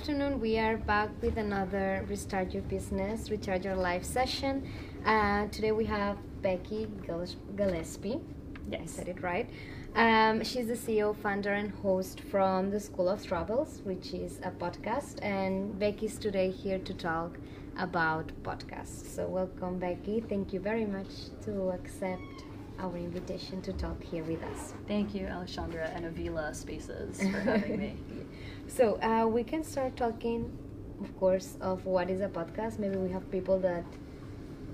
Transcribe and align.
afternoon. 0.00 0.40
We 0.40 0.58
are 0.58 0.78
back 0.78 1.10
with 1.20 1.36
another 1.36 2.06
Restart 2.08 2.54
Your 2.54 2.62
Business, 2.62 3.30
Recharge 3.30 3.66
Your 3.66 3.76
Life 3.76 4.02
session. 4.02 4.66
Uh, 5.04 5.46
today 5.48 5.72
we 5.72 5.84
have 5.84 6.16
Becky 6.40 6.88
Gillespie. 7.54 8.18
Yes. 8.70 8.80
I 8.82 8.86
said 8.86 9.08
it 9.08 9.22
right. 9.22 9.50
Um, 9.94 10.42
she's 10.42 10.68
the 10.68 10.72
CEO, 10.72 11.14
founder, 11.14 11.52
and 11.52 11.70
host 11.82 12.22
from 12.30 12.70
the 12.70 12.80
School 12.80 13.10
of 13.10 13.22
Travels, 13.26 13.82
which 13.84 14.14
is 14.14 14.38
a 14.42 14.50
podcast. 14.50 15.18
And 15.20 15.78
Becky's 15.78 16.16
today 16.16 16.50
here 16.50 16.78
to 16.78 16.94
talk 16.94 17.36
about 17.76 18.32
podcasts. 18.42 19.04
So, 19.14 19.26
welcome, 19.26 19.78
Becky. 19.78 20.24
Thank 20.26 20.54
you 20.54 20.60
very 20.60 20.86
much 20.86 21.10
to 21.44 21.72
accept 21.72 22.44
our 22.78 22.96
invitation 22.96 23.60
to 23.62 23.74
talk 23.74 24.02
here 24.02 24.24
with 24.24 24.42
us. 24.44 24.72
Thank 24.88 25.14
you, 25.14 25.26
Alexandra 25.26 25.90
and 25.94 26.06
Avila 26.06 26.54
Spaces 26.54 27.20
for 27.20 27.40
having 27.40 27.78
me. 27.78 27.96
So 28.76 28.98
uh, 29.02 29.26
we 29.26 29.42
can 29.42 29.64
start 29.64 29.96
talking, 29.96 30.50
of 31.00 31.16
course, 31.18 31.56
of 31.60 31.84
what 31.86 32.08
is 32.08 32.20
a 32.20 32.28
podcast. 32.28 32.78
Maybe 32.78 32.96
we 32.96 33.10
have 33.10 33.28
people 33.30 33.58
that 33.60 33.84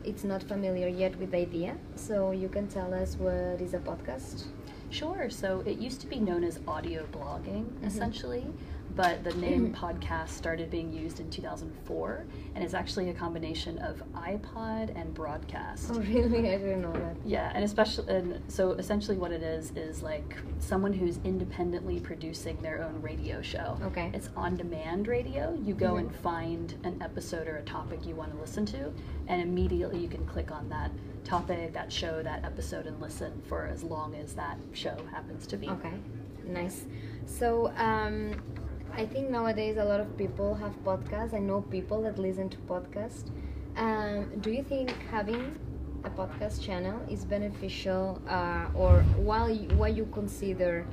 it's 0.04 0.22
not 0.22 0.42
familiar 0.42 0.88
yet 0.88 1.16
with 1.18 1.30
the 1.30 1.38
idea. 1.38 1.76
So 1.94 2.30
you 2.30 2.48
can 2.48 2.68
tell 2.68 2.92
us 2.92 3.16
what 3.16 3.60
is 3.60 3.74
a 3.74 3.78
podcast. 3.78 4.44
Sure. 4.90 5.28
So 5.30 5.62
it 5.66 5.78
used 5.78 6.00
to 6.02 6.06
be 6.06 6.18
known 6.18 6.44
as 6.44 6.60
audio 6.66 7.06
blogging, 7.06 7.64
mm-hmm. 7.64 7.86
essentially 7.86 8.46
but 8.96 9.22
the 9.22 9.34
name 9.34 9.74
podcast 9.74 10.30
started 10.30 10.70
being 10.70 10.90
used 10.90 11.20
in 11.20 11.28
2004 11.28 12.24
and 12.54 12.64
it's 12.64 12.72
actually 12.72 13.10
a 13.10 13.14
combination 13.14 13.78
of 13.78 14.02
iPod 14.14 14.98
and 14.98 15.12
broadcast. 15.12 15.90
Oh, 15.92 16.00
really? 16.00 16.50
I 16.50 16.56
didn't 16.56 16.80
know 16.80 16.92
that. 16.92 17.16
Yeah, 17.24 17.52
and 17.54 17.62
especially, 17.62 18.08
and 18.08 18.42
so 18.48 18.70
essentially 18.72 19.18
what 19.18 19.32
it 19.32 19.42
is 19.42 19.72
is 19.76 20.02
like 20.02 20.36
someone 20.60 20.94
who's 20.94 21.18
independently 21.24 22.00
producing 22.00 22.56
their 22.62 22.82
own 22.82 23.00
radio 23.02 23.42
show. 23.42 23.78
Okay. 23.82 24.10
It's 24.14 24.30
on 24.34 24.56
demand 24.56 25.08
radio. 25.08 25.56
You 25.62 25.74
go 25.74 25.92
mm-hmm. 25.92 26.06
and 26.06 26.16
find 26.16 26.74
an 26.84 27.00
episode 27.02 27.48
or 27.48 27.58
a 27.58 27.62
topic 27.64 28.06
you 28.06 28.14
want 28.14 28.32
to 28.32 28.40
listen 28.40 28.64
to, 28.66 28.90
and 29.28 29.42
immediately 29.42 29.98
you 29.98 30.08
can 30.08 30.24
click 30.24 30.50
on 30.50 30.70
that 30.70 30.90
topic, 31.26 31.72
that 31.74 31.92
show, 31.92 32.22
that 32.22 32.44
episode, 32.44 32.86
and 32.86 33.00
listen 33.00 33.42
for 33.48 33.66
as 33.66 33.82
long 33.82 34.14
as 34.14 34.34
that 34.34 34.58
show 34.72 34.96
happens 35.10 35.46
to 35.48 35.56
be. 35.56 35.68
Okay, 35.68 35.92
nice. 36.46 36.86
So, 37.26 37.72
um, 37.76 38.40
I 38.94 39.04
think 39.04 39.28
nowadays 39.28 39.76
a 39.76 39.84
lot 39.84 40.00
of 40.00 40.16
people 40.16 40.54
have 40.54 40.72
podcasts. 40.84 41.34
I 41.34 41.40
know 41.40 41.60
people 41.60 42.02
that 42.02 42.18
listen 42.18 42.48
to 42.50 42.56
podcasts. 42.58 43.30
Um, 43.76 44.30
do 44.40 44.50
you 44.50 44.62
think 44.62 44.90
having 45.10 45.58
a 46.04 46.10
podcast 46.10 46.62
channel 46.62 46.98
is 47.10 47.24
beneficial, 47.24 48.22
uh, 48.28 48.66
or 48.74 49.02
while 49.16 49.50
you, 49.50 49.68
why 49.76 49.88
you 49.88 50.06
consider 50.12 50.86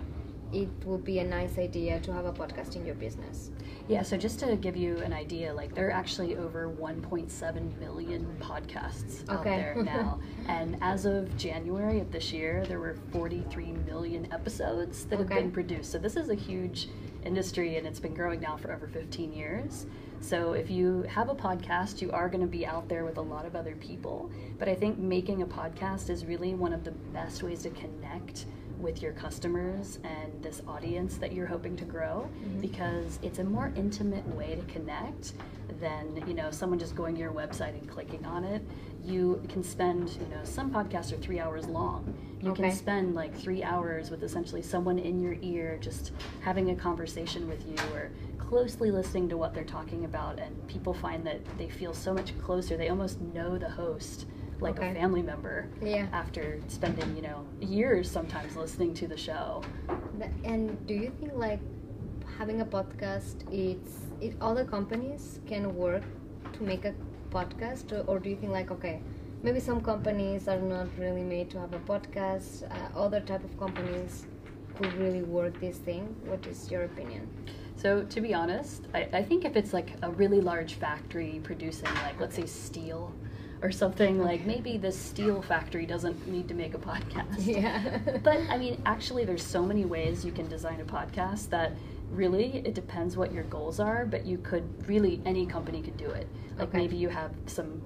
it 0.53 0.69
would 0.85 1.03
be 1.03 1.19
a 1.19 1.23
nice 1.23 1.57
idea 1.57 1.99
to 2.01 2.13
have 2.13 2.25
a 2.25 2.31
podcast 2.31 2.75
in 2.75 2.85
your 2.85 2.95
business? 2.95 3.51
Yeah, 3.87 4.01
so 4.03 4.15
just 4.15 4.39
to 4.39 4.55
give 4.55 4.77
you 4.77 4.97
an 4.99 5.11
idea, 5.11 5.53
like 5.53 5.73
there 5.75 5.87
are 5.87 5.91
actually 5.91 6.37
over 6.37 6.69
1.7 6.69 7.79
million 7.79 8.37
podcasts 8.39 9.23
okay. 9.23 9.33
out 9.33 9.43
there 9.43 9.75
now. 9.83 10.19
and 10.47 10.77
as 10.81 11.05
of 11.05 11.35
January 11.37 11.99
of 11.99 12.11
this 12.11 12.31
year, 12.31 12.65
there 12.67 12.79
were 12.79 12.95
43 13.11 13.73
million 13.85 14.31
episodes 14.31 15.05
that 15.05 15.19
okay. 15.19 15.33
have 15.33 15.43
been 15.43 15.51
produced. 15.51 15.91
So 15.91 15.97
this 15.97 16.15
is 16.15 16.29
a 16.29 16.35
huge 16.35 16.87
industry 17.25 17.77
and 17.77 17.87
it's 17.87 17.99
been 17.99 18.13
growing 18.13 18.39
now 18.39 18.57
for 18.57 18.71
over 18.71 18.87
15 18.87 19.33
years. 19.33 19.85
So 20.23 20.53
if 20.53 20.69
you 20.69 21.01
have 21.09 21.27
a 21.27 21.35
podcast, 21.35 22.01
you 22.01 22.09
are 22.11 22.29
going 22.29 22.39
to 22.39 22.47
be 22.47 22.65
out 22.65 22.87
there 22.87 23.03
with 23.03 23.17
a 23.17 23.21
lot 23.21 23.45
of 23.45 23.57
other 23.57 23.75
people. 23.75 24.31
But 24.57 24.69
I 24.69 24.73
think 24.73 24.97
making 24.97 25.41
a 25.41 25.45
podcast 25.45 26.09
is 26.09 26.25
really 26.25 26.53
one 26.53 26.71
of 26.71 26.85
the 26.85 26.91
best 26.91 27.43
ways 27.43 27.63
to 27.63 27.69
connect 27.71 28.45
with 28.79 29.01
your 29.01 29.11
customers 29.11 29.99
and 30.05 30.41
this 30.41 30.61
audience 30.65 31.17
that 31.17 31.33
you're 31.33 31.45
hoping 31.45 31.75
to 31.75 31.83
grow 31.83 32.29
mm-hmm. 32.39 32.61
because 32.61 33.19
it's 33.21 33.39
a 33.39 33.43
more 33.43 33.71
intimate 33.75 34.25
way 34.35 34.55
to 34.55 34.73
connect 34.73 35.33
than 35.79 36.21
you 36.27 36.33
know 36.33 36.51
someone 36.51 36.77
just 36.77 36.95
going 36.95 37.15
to 37.15 37.21
your 37.21 37.31
website 37.31 37.69
and 37.69 37.89
clicking 37.89 38.25
on 38.25 38.43
it 38.43 38.61
you 39.03 39.41
can 39.47 39.63
spend 39.63 40.09
you 40.09 40.27
know 40.27 40.43
some 40.43 40.69
podcasts 40.69 41.13
are 41.13 41.17
three 41.17 41.39
hours 41.39 41.65
long 41.65 42.13
you 42.41 42.51
okay. 42.51 42.63
can 42.63 42.71
spend 42.71 43.15
like 43.15 43.33
three 43.33 43.63
hours 43.63 44.11
with 44.11 44.21
essentially 44.21 44.61
someone 44.61 44.99
in 44.99 45.19
your 45.21 45.37
ear 45.41 45.77
just 45.81 46.11
having 46.41 46.71
a 46.71 46.75
conversation 46.75 47.47
with 47.47 47.65
you 47.65 47.77
or 47.93 48.11
closely 48.53 48.91
listening 48.91 49.27
to 49.27 49.35
what 49.35 49.51
they're 49.51 49.63
talking 49.63 50.05
about 50.05 50.39
and 50.39 50.55
people 50.67 50.93
find 50.93 51.25
that 51.25 51.39
they 51.57 51.67
feel 51.67 51.91
so 51.91 52.13
much 52.13 52.39
closer. 52.39 52.77
They 52.77 52.89
almost 52.89 53.19
know 53.19 53.57
the 53.57 53.67
host 53.67 54.27
like 54.59 54.77
okay. 54.77 54.91
a 54.91 54.93
family 54.93 55.23
member 55.23 55.67
yeah. 55.81 56.05
after 56.13 56.59
spending 56.67 57.15
you 57.15 57.23
know 57.23 57.47
years 57.59 58.11
sometimes 58.11 58.55
listening 58.55 58.93
to 58.93 59.07
the 59.07 59.17
show. 59.17 59.63
And 60.43 60.85
do 60.85 60.93
you 60.93 61.11
think 61.19 61.33
like 61.33 61.61
having 62.37 62.61
a 62.61 62.65
podcast 62.65 63.37
it's 63.51 63.93
it, 64.21 64.35
other 64.39 64.65
companies 64.65 65.39
can 65.47 65.75
work 65.75 66.03
to 66.53 66.61
make 66.61 66.85
a 66.85 66.93
podcast? 67.31 67.91
Or, 67.91 68.01
or, 68.01 68.19
do 68.19 68.29
you 68.29 68.35
think 68.35 68.51
like 68.51 68.69
okay 68.69 69.01
maybe 69.41 69.59
some 69.59 69.81
companies 69.81 70.47
are 70.47 70.59
not 70.59 70.89
really 70.99 71.23
made 71.23 71.49
to 71.49 71.59
have 71.59 71.73
a 71.73 71.79
podcast 71.79 72.69
uh, 72.69 72.99
other 72.99 73.19
type 73.19 73.43
of 73.43 73.57
companies 73.57 74.27
could 74.75 74.93
really 74.93 75.23
work 75.23 75.59
this 75.59 75.79
thing? 75.79 76.15
What 76.25 76.45
is 76.45 76.69
your 76.69 76.83
opinion 76.83 77.27
so 77.83 78.03
to 78.03 78.21
be 78.21 78.33
honest 78.33 78.87
I, 78.93 79.07
I 79.13 79.23
think 79.23 79.45
if 79.45 79.55
it's 79.55 79.73
like 79.73 79.91
a 80.01 80.09
really 80.09 80.41
large 80.41 80.73
factory 80.75 81.39
producing 81.43 81.93
like 81.93 82.19
let's 82.19 82.35
say 82.35 82.47
steel 82.47 83.13
or 83.63 83.71
something 83.71 84.21
like 84.21 84.45
maybe 84.45 84.77
the 84.77 84.91
steel 84.91 85.41
factory 85.41 85.85
doesn't 85.85 86.27
need 86.27 86.49
to 86.49 86.53
make 86.53 86.73
a 86.75 86.77
podcast. 86.77 87.23
Yeah. 87.39 87.99
but 88.21 88.37
I 88.49 88.57
mean, 88.57 88.81
actually, 88.85 89.23
there's 89.23 89.45
so 89.45 89.63
many 89.63 89.85
ways 89.85 90.25
you 90.25 90.33
can 90.33 90.49
design 90.49 90.81
a 90.81 90.83
podcast 90.83 91.49
that 91.49 91.71
really 92.11 92.61
it 92.65 92.73
depends 92.73 93.15
what 93.15 93.31
your 93.31 93.43
goals 93.45 93.79
are, 93.79 94.05
but 94.05 94.25
you 94.25 94.37
could 94.39 94.65
really 94.87 95.21
any 95.25 95.45
company 95.45 95.81
could 95.81 95.95
do 95.97 96.09
it. 96.09 96.27
Like 96.57 96.69
okay. 96.69 96.77
maybe 96.77 96.97
you 96.97 97.07
have 97.07 97.31
some 97.45 97.81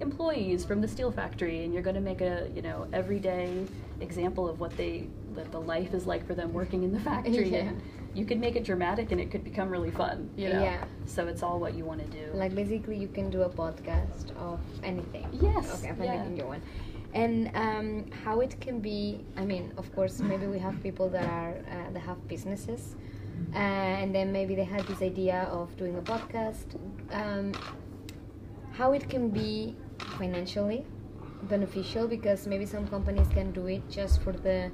employees 0.00 0.64
from 0.64 0.80
the 0.80 0.88
steel 0.88 1.10
factory 1.10 1.64
and 1.64 1.74
you're 1.74 1.82
going 1.82 1.94
to 1.94 2.00
make 2.00 2.20
a 2.20 2.48
you 2.54 2.62
know 2.62 2.88
everyday 2.92 3.66
example 4.00 4.48
of 4.48 4.58
what 4.58 4.74
they 4.76 5.06
that 5.34 5.50
the 5.52 5.60
life 5.60 5.92
is 5.92 6.06
like 6.06 6.26
for 6.26 6.34
them 6.34 6.52
working 6.52 6.82
in 6.82 6.92
the 6.92 7.00
factory 7.00 7.48
yeah. 7.50 7.58
and 7.58 7.82
you 8.14 8.24
could 8.24 8.40
make 8.40 8.56
it 8.56 8.64
dramatic 8.64 9.12
and 9.12 9.20
it 9.20 9.30
could 9.30 9.44
become 9.44 9.68
really 9.68 9.90
fun 9.90 10.30
you 10.36 10.48
know? 10.48 10.62
Yeah. 10.62 10.84
So 11.06 11.26
it's 11.26 11.42
all 11.42 11.58
what 11.60 11.74
you 11.74 11.84
want 11.84 12.00
to 12.00 12.18
do. 12.18 12.32
Like 12.32 12.54
basically 12.54 12.96
you 12.96 13.08
can 13.08 13.30
do 13.30 13.42
a 13.42 13.48
podcast 13.48 14.36
of 14.36 14.60
anything. 14.82 15.28
Yes. 15.32 15.82
Okay 15.84 15.94
yeah. 15.98 16.12
anything 16.12 16.36
you 16.36 16.46
want 16.46 16.62
and 17.12 17.50
um, 17.56 18.04
how 18.24 18.38
it 18.38 18.54
can 18.60 18.78
be 18.78 19.18
i 19.36 19.44
mean 19.44 19.72
of 19.76 19.92
course 19.96 20.20
maybe 20.20 20.46
we 20.46 20.60
have 20.60 20.80
people 20.80 21.08
that 21.08 21.28
are 21.28 21.56
uh, 21.68 21.90
that 21.90 21.98
have 21.98 22.28
businesses 22.28 22.94
uh, 23.54 23.58
and 23.58 24.14
then 24.14 24.32
maybe 24.32 24.54
they 24.54 24.64
had 24.64 24.86
this 24.86 25.02
idea 25.02 25.48
of 25.50 25.76
doing 25.76 25.96
a 25.96 26.02
podcast. 26.02 26.76
Um, 27.10 27.52
how 28.72 28.92
it 28.92 29.08
can 29.08 29.30
be 29.30 29.76
financially 30.18 30.84
beneficial 31.42 32.06
because 32.06 32.46
maybe 32.46 32.64
some 32.64 32.86
companies 32.86 33.26
can 33.28 33.50
do 33.50 33.66
it 33.66 33.82
just 33.90 34.22
for 34.22 34.32
the 34.32 34.70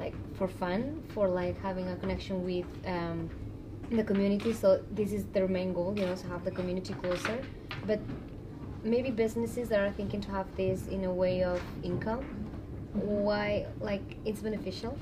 like 0.00 0.14
for 0.36 0.48
fun 0.48 1.02
for 1.14 1.28
like 1.28 1.60
having 1.62 1.86
a 1.88 1.96
connection 1.96 2.44
with 2.44 2.66
um, 2.86 3.30
the 3.90 4.02
community. 4.02 4.52
So 4.52 4.82
this 4.90 5.12
is 5.12 5.24
their 5.26 5.46
main 5.46 5.72
goal 5.72 5.94
you 5.96 6.06
know 6.06 6.16
to 6.16 6.26
have 6.28 6.44
the 6.44 6.50
community 6.50 6.94
closer. 6.94 7.38
But 7.86 8.00
maybe 8.82 9.10
businesses 9.10 9.68
that 9.68 9.80
are 9.80 9.92
thinking 9.92 10.20
to 10.22 10.30
have 10.30 10.46
this 10.56 10.86
in 10.86 11.04
a 11.04 11.12
way 11.12 11.44
of 11.44 11.60
income 11.82 12.24
why 12.94 13.66
like 13.80 14.16
it's 14.24 14.40
beneficial 14.40 14.98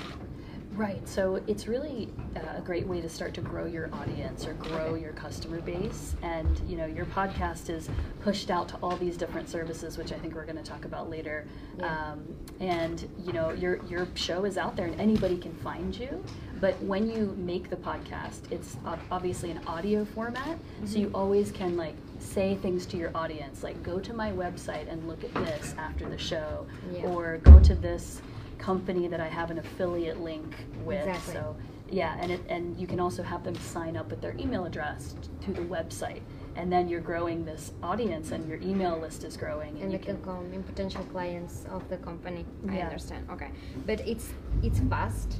Right. 0.78 1.06
So 1.09 1.43
it's 1.49 1.66
really 1.66 2.09
uh, 2.37 2.59
a 2.59 2.61
great 2.61 2.87
way 2.87 3.00
to 3.00 3.09
start 3.09 3.34
to 3.34 3.41
grow 3.41 3.66
your 3.66 3.93
audience 3.93 4.47
or 4.47 4.53
grow 4.53 4.94
your 4.94 5.11
customer 5.11 5.61
base. 5.61 6.15
And 6.22 6.56
you 6.69 6.77
know, 6.77 6.87
your 6.87 7.06
podcast 7.06 7.69
is 7.69 7.91
pushed 8.22 8.49
out 8.49 8.69
to 8.69 8.77
all 8.77 8.97
these 8.97 9.17
different 9.17 9.49
services, 9.49 9.99
which 9.99 10.12
I 10.12 10.19
think 10.19 10.37
we're 10.37 10.44
going 10.44 10.56
to 10.56 10.62
talk 10.62 10.85
about 10.85 11.11
later. 11.11 11.49
Yeah. 11.81 12.12
Um, 12.12 12.25
and 12.61 13.08
you 13.19 13.32
know, 13.32 13.50
your 13.50 13.85
your 13.87 14.06
show 14.14 14.44
is 14.44 14.56
out 14.56 14.76
there, 14.76 14.87
and 14.87 15.00
anybody 15.00 15.37
can 15.37 15.52
find 15.56 15.99
you. 15.99 16.25
But 16.61 16.81
when 16.81 17.11
you 17.11 17.35
make 17.37 17.70
the 17.70 17.76
podcast, 17.76 18.52
it's 18.52 18.76
obviously 19.11 19.50
an 19.50 19.61
audio 19.67 20.05
format, 20.05 20.58
mm-hmm. 20.58 20.87
so 20.87 20.99
you 21.00 21.11
always 21.12 21.50
can 21.50 21.76
like 21.76 21.94
say 22.20 22.55
things 22.55 22.87
to 22.87 22.97
your 22.97 23.11
audience, 23.17 23.64
like 23.64 23.82
go 23.82 23.99
to 23.99 24.12
my 24.12 24.31
website 24.31 24.91
and 24.91 25.08
look 25.08 25.25
at 25.25 25.35
this 25.35 25.75
after 25.76 26.08
the 26.08 26.19
show, 26.19 26.67
yeah. 26.93 27.00
or 27.06 27.38
go 27.38 27.58
to 27.58 27.75
this 27.75 28.23
company 28.58 29.08
that 29.08 29.20
I 29.20 29.28
have 29.28 29.50
an 29.50 29.58
affiliate 29.58 30.20
link 30.20 30.55
with. 30.84 31.06
Exactly. 31.06 31.34
So 31.34 31.56
yeah, 31.90 32.16
and 32.20 32.31
it, 32.32 32.40
and 32.49 32.78
you 32.78 32.87
can 32.87 33.00
also 33.00 33.22
have 33.22 33.44
them 33.44 33.55
sign 33.55 33.96
up 33.96 34.10
with 34.10 34.20
their 34.20 34.37
email 34.38 34.66
address 34.66 35.14
to 35.43 35.52
the 35.52 35.62
website, 35.62 36.20
and 36.55 36.70
then 36.70 36.88
you're 36.88 37.00
growing 37.00 37.44
this 37.44 37.72
audience, 37.82 38.31
and 38.31 38.46
your 38.46 38.60
email 38.60 38.99
list 38.99 39.25
is 39.25 39.37
growing. 39.37 39.75
And, 39.76 39.84
and 39.84 39.93
you 39.93 39.99
can 39.99 40.22
come 40.22 40.52
in 40.52 40.62
potential 40.62 41.02
clients 41.05 41.64
of 41.70 41.88
the 41.88 41.96
company. 41.96 42.44
Yeah. 42.66 42.72
I 42.72 42.81
understand. 42.82 43.26
Okay, 43.31 43.50
but 43.87 44.00
it's 44.00 44.28
it's 44.62 44.81
fast 44.81 45.38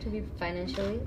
to 0.00 0.08
be 0.08 0.22
financially 0.38 1.00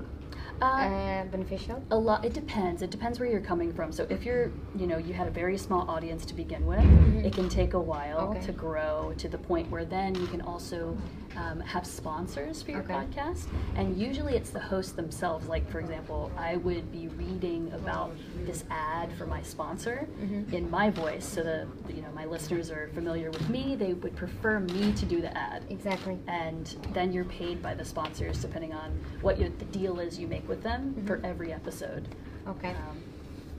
uh, 0.60 0.64
uh, 0.64 1.24
beneficial? 1.24 1.82
A 1.90 1.96
lot. 1.96 2.24
It 2.24 2.32
depends. 2.32 2.82
It 2.82 2.90
depends 2.90 3.18
where 3.18 3.28
you're 3.28 3.40
coming 3.40 3.72
from. 3.72 3.92
So 3.92 4.06
if 4.10 4.24
you're, 4.24 4.50
you 4.76 4.86
know, 4.86 4.98
you 4.98 5.14
had 5.14 5.26
a 5.26 5.30
very 5.30 5.58
small 5.58 5.88
audience 5.88 6.24
to 6.26 6.34
begin 6.34 6.66
with, 6.66 6.80
mm-hmm. 6.80 7.24
it 7.24 7.32
can 7.32 7.48
take 7.48 7.74
a 7.74 7.80
while 7.80 8.30
okay. 8.30 8.40
to 8.46 8.52
grow 8.52 9.14
to 9.18 9.28
the 9.28 9.38
point 9.38 9.70
where 9.70 9.84
then 9.84 10.14
you 10.14 10.26
can 10.26 10.40
also 10.42 10.96
um, 11.36 11.60
have 11.60 11.86
sponsors 11.86 12.62
for 12.62 12.70
your 12.72 12.80
Okay. 12.80 12.94
podcast, 12.94 13.46
and 13.76 13.96
usually 13.98 14.34
it's 14.34 14.50
the 14.50 14.60
host 14.60 14.96
themselves. 14.96 15.46
Like 15.48 15.68
for 15.70 15.80
example, 15.80 16.30
I 16.36 16.56
would 16.56 16.90
be 16.92 17.08
reading 17.08 17.72
about 17.72 18.12
this 18.44 18.64
ad 18.70 19.12
for 19.14 19.26
my 19.26 19.42
sponsor 19.42 20.06
Mhm. 20.20 20.52
in 20.52 20.70
my 20.70 20.90
voice, 20.90 21.24
so 21.26 21.42
that 21.42 21.66
you 21.94 22.02
know 22.02 22.10
my 22.14 22.24
listeners 22.24 22.70
are 22.70 22.88
familiar 22.94 23.30
with 23.30 23.48
me. 23.50 23.74
They 23.76 23.94
would 23.94 24.14
prefer 24.16 24.60
me 24.60 24.92
to 24.92 25.06
do 25.06 25.20
the 25.20 25.36
ad 25.36 25.64
Exactly. 25.70 26.18
and 26.26 26.66
then 26.92 27.12
you're 27.12 27.24
paid 27.24 27.62
by 27.62 27.74
the 27.74 27.84
sponsors 27.84 28.40
depending 28.40 28.72
on 28.72 28.90
what 29.22 29.38
your, 29.38 29.48
the 29.58 29.64
deal 29.66 29.98
is 30.00 30.18
you 30.18 30.26
make 30.26 30.48
with 30.48 30.62
them 30.62 30.94
Mhm. 30.98 31.06
for 31.06 31.20
every 31.24 31.52
episode. 31.52 32.08
Okay. 32.46 32.70
Um, 32.70 33.02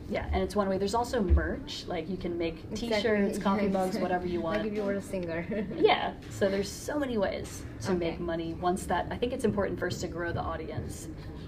yeah, 0.09 0.27
and 0.31 0.43
it's 0.43 0.55
one 0.55 0.69
way. 0.69 0.77
There's 0.77 0.93
also 0.95 1.21
merch, 1.21 1.85
like 1.87 2.09
you 2.09 2.17
can 2.17 2.37
make 2.37 2.57
T-shirts, 2.75 3.39
coffee 3.39 3.63
yes. 3.65 3.73
mugs, 3.73 3.97
whatever 4.05 4.27
you 4.27 4.41
want. 4.41 4.59
Like 4.59 4.67
if 4.67 4.73
you 4.77 4.83
were 4.83 4.93
a 4.93 5.01
singer. 5.01 5.45
yeah, 5.75 6.13
so 6.29 6.49
there's 6.49 6.69
so 6.71 6.99
many 6.99 7.17
ways 7.17 7.63
to 7.81 7.91
Okay. 7.91 7.97
make 8.11 8.19
money. 8.19 8.53
Once 8.53 8.85
that, 8.85 9.07
I 9.11 9.17
think 9.17 9.33
it's 9.33 9.45
important 9.45 9.79
first 9.79 10.01
to 10.01 10.07
grow 10.07 10.31
the 10.31 10.41
audience, 10.41 11.07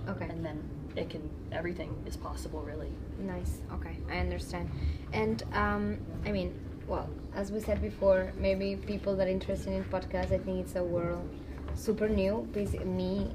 Okay. 0.09 0.25
and 0.29 0.43
then 0.43 0.61
it 0.95 1.09
can 1.09 1.29
everything 1.51 1.95
is 2.05 2.17
possible 2.17 2.61
really. 2.61 2.91
Nice. 3.19 3.61
Okay, 3.73 3.95
I 4.09 4.17
understand. 4.17 4.69
And 5.13 5.43
um, 5.53 5.97
I 6.25 6.31
mean, 6.31 6.53
well, 6.87 7.09
as 7.35 7.51
we 7.51 7.59
said 7.59 7.81
before, 7.81 8.31
maybe 8.39 8.75
people 8.75 9.15
that 9.17 9.27
are 9.27 9.31
interested 9.31 9.73
in 9.73 9.83
podcasts, 9.85 10.31
I 10.31 10.37
think 10.39 10.59
it's 10.65 10.75
a 10.75 10.83
world 10.83 11.27
super 11.75 12.09
new. 12.09 12.47
Basi- 12.53 12.83
me, 12.85 13.31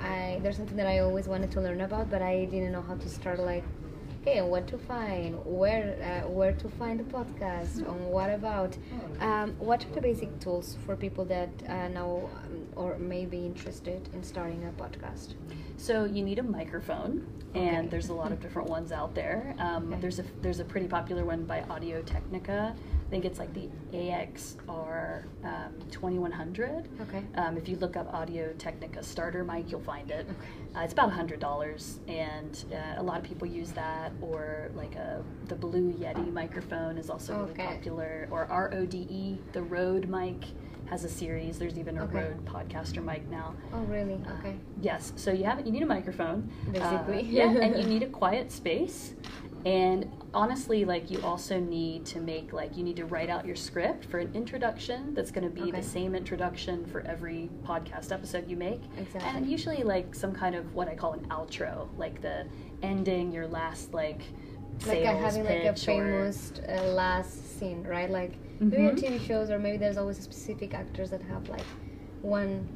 I 0.00 0.40
there's 0.42 0.56
something 0.56 0.76
that 0.76 0.86
I 0.88 0.98
always 0.98 1.28
wanted 1.28 1.52
to 1.52 1.60
learn 1.60 1.80
about, 1.82 2.10
but 2.10 2.22
I 2.22 2.46
didn't 2.46 2.72
know 2.72 2.82
how 2.82 2.96
to 2.96 3.08
start. 3.08 3.38
Like, 3.38 3.64
okay, 4.26 4.40
what 4.42 4.66
to 4.68 4.78
find, 4.78 5.36
where 5.44 6.22
uh, 6.24 6.28
where 6.28 6.52
to 6.52 6.68
find 6.68 6.98
the 7.00 7.04
podcast, 7.04 7.86
on 7.88 8.06
what 8.06 8.30
about. 8.30 8.76
Um, 9.20 9.54
what 9.58 9.84
are 9.84 9.90
the 9.90 10.00
basic 10.00 10.40
tools 10.40 10.76
for 10.86 10.96
people 10.96 11.24
that 11.26 11.50
uh, 11.68 11.88
now 11.88 12.30
um, 12.44 12.66
or 12.76 12.98
may 12.98 13.26
be 13.26 13.44
interested 13.44 14.08
in 14.14 14.22
starting 14.22 14.64
a 14.64 14.82
podcast? 14.82 15.34
So 15.76 16.04
you 16.04 16.22
need 16.22 16.38
a 16.38 16.42
microphone, 16.42 17.26
Okay. 17.50 17.66
and 17.68 17.90
there's 17.90 18.08
a 18.08 18.14
lot 18.14 18.32
of 18.32 18.40
different 18.40 18.68
ones 18.68 18.90
out 18.92 19.14
there. 19.14 19.54
Um, 19.58 19.92
Okay. 19.92 20.00
There's 20.00 20.18
a 20.18 20.24
there's 20.40 20.60
a 20.60 20.64
pretty 20.64 20.88
popular 20.88 21.24
one 21.24 21.44
by 21.44 21.62
Audio 21.68 22.00
Technica. 22.02 22.74
I 23.06 23.10
think 23.10 23.24
it's 23.24 23.38
like 23.38 23.52
the 23.54 23.68
AXR 23.92 25.24
um, 25.44 25.72
2100. 25.90 26.88
Okay. 27.02 27.22
Um, 27.36 27.56
if 27.56 27.68
you 27.68 27.76
look 27.76 27.96
up 27.96 28.12
Audio 28.12 28.52
Technica 28.54 29.02
starter 29.02 29.44
mic, 29.44 29.70
you'll 29.70 29.80
find 29.80 30.10
it. 30.10 30.26
Okay. 30.28 30.78
Uh, 30.78 30.82
it's 30.82 30.92
about 30.92 31.12
hundred 31.12 31.38
dollars, 31.38 32.00
and 32.08 32.64
uh, 32.72 33.00
a 33.00 33.02
lot 33.02 33.18
of 33.18 33.24
people 33.24 33.46
use 33.46 33.70
that. 33.72 34.10
Or 34.20 34.70
like 34.74 34.94
a 34.96 35.22
the 35.46 35.54
Blue 35.54 35.92
Yeti 35.92 36.32
microphone 36.32 36.96
is 36.98 37.10
also 37.10 37.38
really 37.38 37.50
Okay. 37.52 37.66
popular. 37.66 38.26
Or 38.30 38.46
RODE, 38.50 39.38
the 39.52 39.62
Rode 39.62 40.08
mic 40.08 40.44
has 40.86 41.04
a 41.04 41.08
series. 41.08 41.58
There's 41.58 41.78
even 41.78 41.98
a 41.98 42.04
Okay. 42.04 42.18
Rode 42.24 42.44
podcaster 42.44 43.02
mic 43.04 43.28
now. 43.30 43.54
Oh, 43.72 43.80
really? 43.82 44.14
Uh, 44.26 44.32
Okay. 44.38 44.56
yes. 44.82 45.12
So 45.16 45.30
you 45.30 45.44
have 45.44 45.64
you 45.64 45.72
need 45.72 45.82
a 45.82 45.86
microphone, 45.86 46.50
uh, 46.68 46.72
Basically. 46.72 47.22
yeah, 47.30 47.50
and 47.50 47.76
you 47.78 47.84
need 47.94 48.02
a 48.02 48.08
quiet 48.10 48.50
space. 48.50 49.14
And 49.64 50.10
honestly, 50.34 50.84
like 50.84 51.10
you 51.10 51.22
also 51.22 51.58
need 51.58 52.04
to 52.06 52.20
make 52.20 52.52
like 52.52 52.76
you 52.76 52.82
need 52.84 52.96
to 52.96 53.06
write 53.06 53.30
out 53.30 53.46
your 53.46 53.56
script 53.56 54.04
for 54.04 54.18
an 54.18 54.30
introduction 54.34 55.14
that's 55.14 55.30
going 55.30 55.44
to 55.44 55.50
be 55.50 55.62
Okay. 55.70 55.80
the 55.80 55.82
same 55.82 56.14
introduction 56.14 56.84
for 56.86 57.00
every 57.02 57.48
podcast 57.64 58.12
episode 58.12 58.48
you 58.48 58.56
make. 58.56 58.82
Exactly. 58.98 59.30
And 59.30 59.50
usually 59.50 59.82
like 59.82 60.14
some 60.14 60.32
kind 60.34 60.54
of 60.54 60.74
what 60.74 60.88
I 60.88 60.94
call 60.94 61.14
an 61.14 61.26
outro, 61.28 61.88
like 61.96 62.20
the 62.20 62.44
ending 62.82 63.32
your 63.32 63.46
last 63.46 63.94
like 63.94 64.20
like 64.86 64.98
sales 64.98 65.06
a, 65.06 65.18
having 65.18 65.44
like 65.44 65.64
a 65.64 65.72
pitch 65.72 65.82
or- 65.84 65.86
famous 65.86 66.52
uh, 66.68 66.82
last 66.92 67.58
scene, 67.58 67.82
right? 67.84 68.10
Like 68.10 68.32
maybe 68.60 68.86
on. 68.88 68.96
TV 68.96 69.24
shows, 69.26 69.48
or 69.50 69.58
maybe 69.58 69.78
there's 69.78 69.96
always 69.96 70.18
specific 70.18 70.74
actors 70.74 71.08
that 71.10 71.22
have 71.22 71.48
like 71.48 71.64
one, 72.20 72.68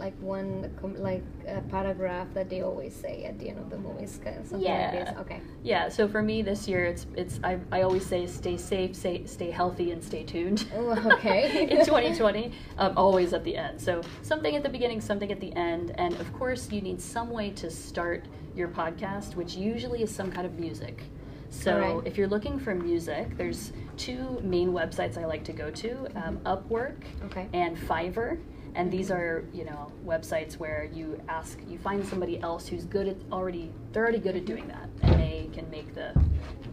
like 0.00 0.14
one 0.20 0.74
com- 0.80 1.00
like 1.00 1.22
a 1.46 1.60
paragraph 1.60 2.26
that 2.34 2.48
they 2.50 2.62
always 2.62 2.94
say 2.94 3.24
at 3.24 3.38
the 3.38 3.48
end 3.50 3.58
of 3.58 3.68
the 3.70 3.76
movie. 3.76 4.06
Kind 4.24 4.50
like 4.50 4.62
Yeah. 4.62 4.90
this. 5.04 5.18
Okay. 5.18 5.40
Yeah, 5.62 5.88
so 5.90 6.08
for 6.08 6.22
me 6.22 6.42
this 6.42 6.66
year, 6.66 6.84
it's 6.86 7.06
it's 7.14 7.38
I, 7.44 7.58
I 7.70 7.82
always 7.82 8.04
say 8.04 8.26
stay 8.26 8.56
safe, 8.56 8.96
stay 8.96 9.26
stay 9.26 9.50
healthy, 9.50 9.92
and 9.92 10.02
stay 10.02 10.24
tuned. 10.24 10.66
Oh, 10.74 11.12
okay. 11.14 11.68
in 11.70 11.84
2020, 11.84 12.52
um, 12.78 12.94
always 12.96 13.32
at 13.34 13.44
the 13.44 13.56
end. 13.56 13.80
So 13.80 14.00
something 14.22 14.56
at 14.56 14.62
the 14.62 14.68
beginning, 14.70 15.00
something 15.00 15.30
at 15.30 15.40
the 15.40 15.54
end, 15.54 15.92
and 15.98 16.14
of 16.20 16.32
course 16.32 16.72
you 16.72 16.80
need 16.80 17.00
some 17.00 17.30
way 17.30 17.50
to 17.50 17.70
start 17.70 18.24
your 18.56 18.68
podcast, 18.68 19.36
which 19.36 19.54
usually 19.54 20.02
is 20.02 20.12
some 20.14 20.32
kind 20.32 20.46
of 20.46 20.58
music. 20.58 21.02
So 21.50 21.72
Alright. 21.82 22.06
if 22.06 22.16
you're 22.16 22.28
looking 22.28 22.58
for 22.60 22.74
music, 22.74 23.36
there's 23.36 23.72
two 23.96 24.40
main 24.42 24.72
websites 24.72 25.18
I 25.18 25.24
like 25.26 25.44
to 25.44 25.52
go 25.52 25.68
to: 25.70 25.90
um, 26.24 26.38
Upwork 26.46 26.96
Okay. 27.26 27.48
and 27.52 27.76
Fiverr. 27.76 28.38
And 28.74 28.90
these 28.90 29.10
are, 29.10 29.44
you 29.52 29.64
know, 29.64 29.92
websites 30.04 30.54
where 30.54 30.88
you 30.92 31.20
ask, 31.28 31.58
you 31.68 31.78
find 31.78 32.06
somebody 32.06 32.40
else 32.40 32.68
who's 32.68 32.84
good 32.84 33.08
at 33.08 33.16
already, 33.32 33.72
they're 33.92 34.02
already 34.02 34.20
good 34.20 34.36
at 34.36 34.44
doing 34.44 34.68
that, 34.68 34.88
and 35.02 35.20
they 35.20 35.50
can 35.52 35.68
make 35.70 35.94
the 35.94 36.14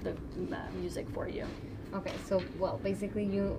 the 0.03 0.11
uh, 0.55 0.59
music 0.79 1.09
for 1.09 1.27
you. 1.27 1.45
Okay. 1.93 2.13
So 2.25 2.43
well, 2.59 2.79
basically 2.83 3.25
you 3.25 3.57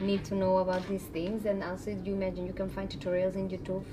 need 0.00 0.24
to 0.26 0.34
know 0.34 0.58
about 0.58 0.86
these 0.88 1.04
things, 1.04 1.46
and 1.46 1.62
also 1.62 1.90
you 1.90 2.14
imagine 2.14 2.46
you 2.46 2.52
can 2.52 2.68
find 2.68 2.88
tutorials 2.90 3.34
in 3.36 3.48
YouTube. 3.48 3.84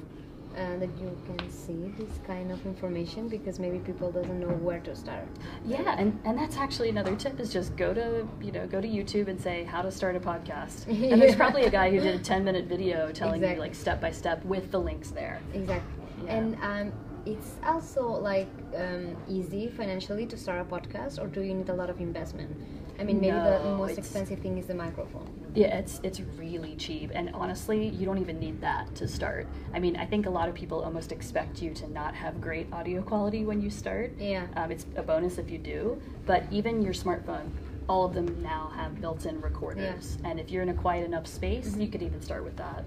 Uh, 0.55 0.77
that 0.77 0.89
you 1.01 1.11
can 1.25 1.49
see 1.49 1.91
this 1.97 2.19
kind 2.25 2.49
of 2.49 2.65
information 2.65 3.27
because 3.27 3.59
maybe 3.59 3.77
people 3.79 4.09
doesn't 4.09 4.39
know 4.39 4.47
where 4.47 4.79
to 4.79 4.95
start. 4.95 5.27
Yeah, 5.65 5.95
and, 5.99 6.17
and 6.23 6.37
that's 6.37 6.55
actually 6.55 6.87
another 6.87 7.13
tip 7.17 7.41
is 7.41 7.51
just 7.51 7.75
go 7.75 7.93
to 7.93 8.25
you 8.41 8.53
know 8.53 8.65
go 8.65 8.79
to 8.79 8.87
YouTube 8.87 9.27
and 9.27 9.39
say 9.39 9.65
how 9.65 9.81
to 9.81 9.91
start 9.91 10.15
a 10.15 10.19
podcast. 10.19 10.87
And 11.11 11.21
there's 11.21 11.35
probably 11.35 11.63
a 11.63 11.69
guy 11.69 11.91
who 11.91 11.99
did 11.99 12.15
a 12.15 12.23
10 12.23 12.45
minute 12.45 12.67
video 12.67 13.11
telling 13.11 13.43
you 13.43 13.55
like 13.55 13.75
step 13.75 13.99
by 13.99 14.11
step 14.11 14.45
with 14.45 14.71
the 14.71 14.79
links 14.79 15.11
there. 15.11 15.41
Exactly. 15.53 16.03
Yeah. 16.23 16.35
And 16.35 16.57
um, 16.61 16.93
it's 17.25 17.55
also 17.65 18.07
like 18.07 18.47
um, 18.77 19.17
easy 19.27 19.67
financially 19.67 20.25
to 20.27 20.37
start 20.37 20.61
a 20.61 20.63
podcast, 20.63 21.21
or 21.21 21.27
do 21.27 21.41
you 21.41 21.53
need 21.53 21.69
a 21.69 21.73
lot 21.73 21.89
of 21.89 21.99
investment? 21.99 22.55
I 22.97 23.03
mean, 23.03 23.19
maybe 23.19 23.35
the 23.35 23.75
most 23.77 23.97
expensive 23.97 24.39
thing 24.39 24.57
is 24.57 24.67
the 24.67 24.75
microphone. 24.75 25.44
Yeah, 25.55 25.77
it's 25.77 26.01
it's 26.03 26.19
really 26.37 26.75
cheap, 26.75 27.11
and 27.15 27.29
honestly, 27.33 27.87
you 27.87 28.05
don't 28.05 28.17
even 28.17 28.39
need 28.39 28.59
that 28.59 28.93
to 28.95 29.07
start. 29.07 29.47
I 29.73 29.79
mean, 29.79 29.95
I 29.95 30.05
think 30.05 30.25
a 30.25 30.29
lot 30.29 30.49
of 30.49 30.55
people 30.55 30.83
almost 30.83 31.13
expect 31.13 31.61
you 31.61 31.73
to 31.75 31.87
not 31.93 32.13
have 32.13 32.41
great 32.41 32.67
audio 32.73 33.01
quality 33.01 33.45
when 33.45 33.61
you 33.61 33.69
start. 33.69 34.13
Yeah. 34.19 34.47
Um, 34.57 34.69
it's 34.69 34.85
a 34.97 35.01
bonus 35.01 35.37
if 35.37 35.49
you 35.49 35.57
do, 35.57 36.01
but 36.25 36.43
even 36.51 36.81
your 36.81 36.93
smartphone, 36.93 37.49
all 37.87 38.03
of 38.03 38.13
them 38.13 38.41
now 38.43 38.71
have 38.75 38.99
built-in 38.99 39.39
recorders, 39.39 40.17
and 40.25 40.41
if 40.41 40.51
you're 40.51 40.63
in 40.63 40.69
a 40.69 40.73
quiet 40.73 41.05
enough 41.05 41.25
space, 41.25 41.73
Mhm. 41.73 41.81
you 41.81 41.87
could 41.87 42.01
even 42.03 42.21
start 42.21 42.43
with 42.43 42.57
that. 42.57 42.83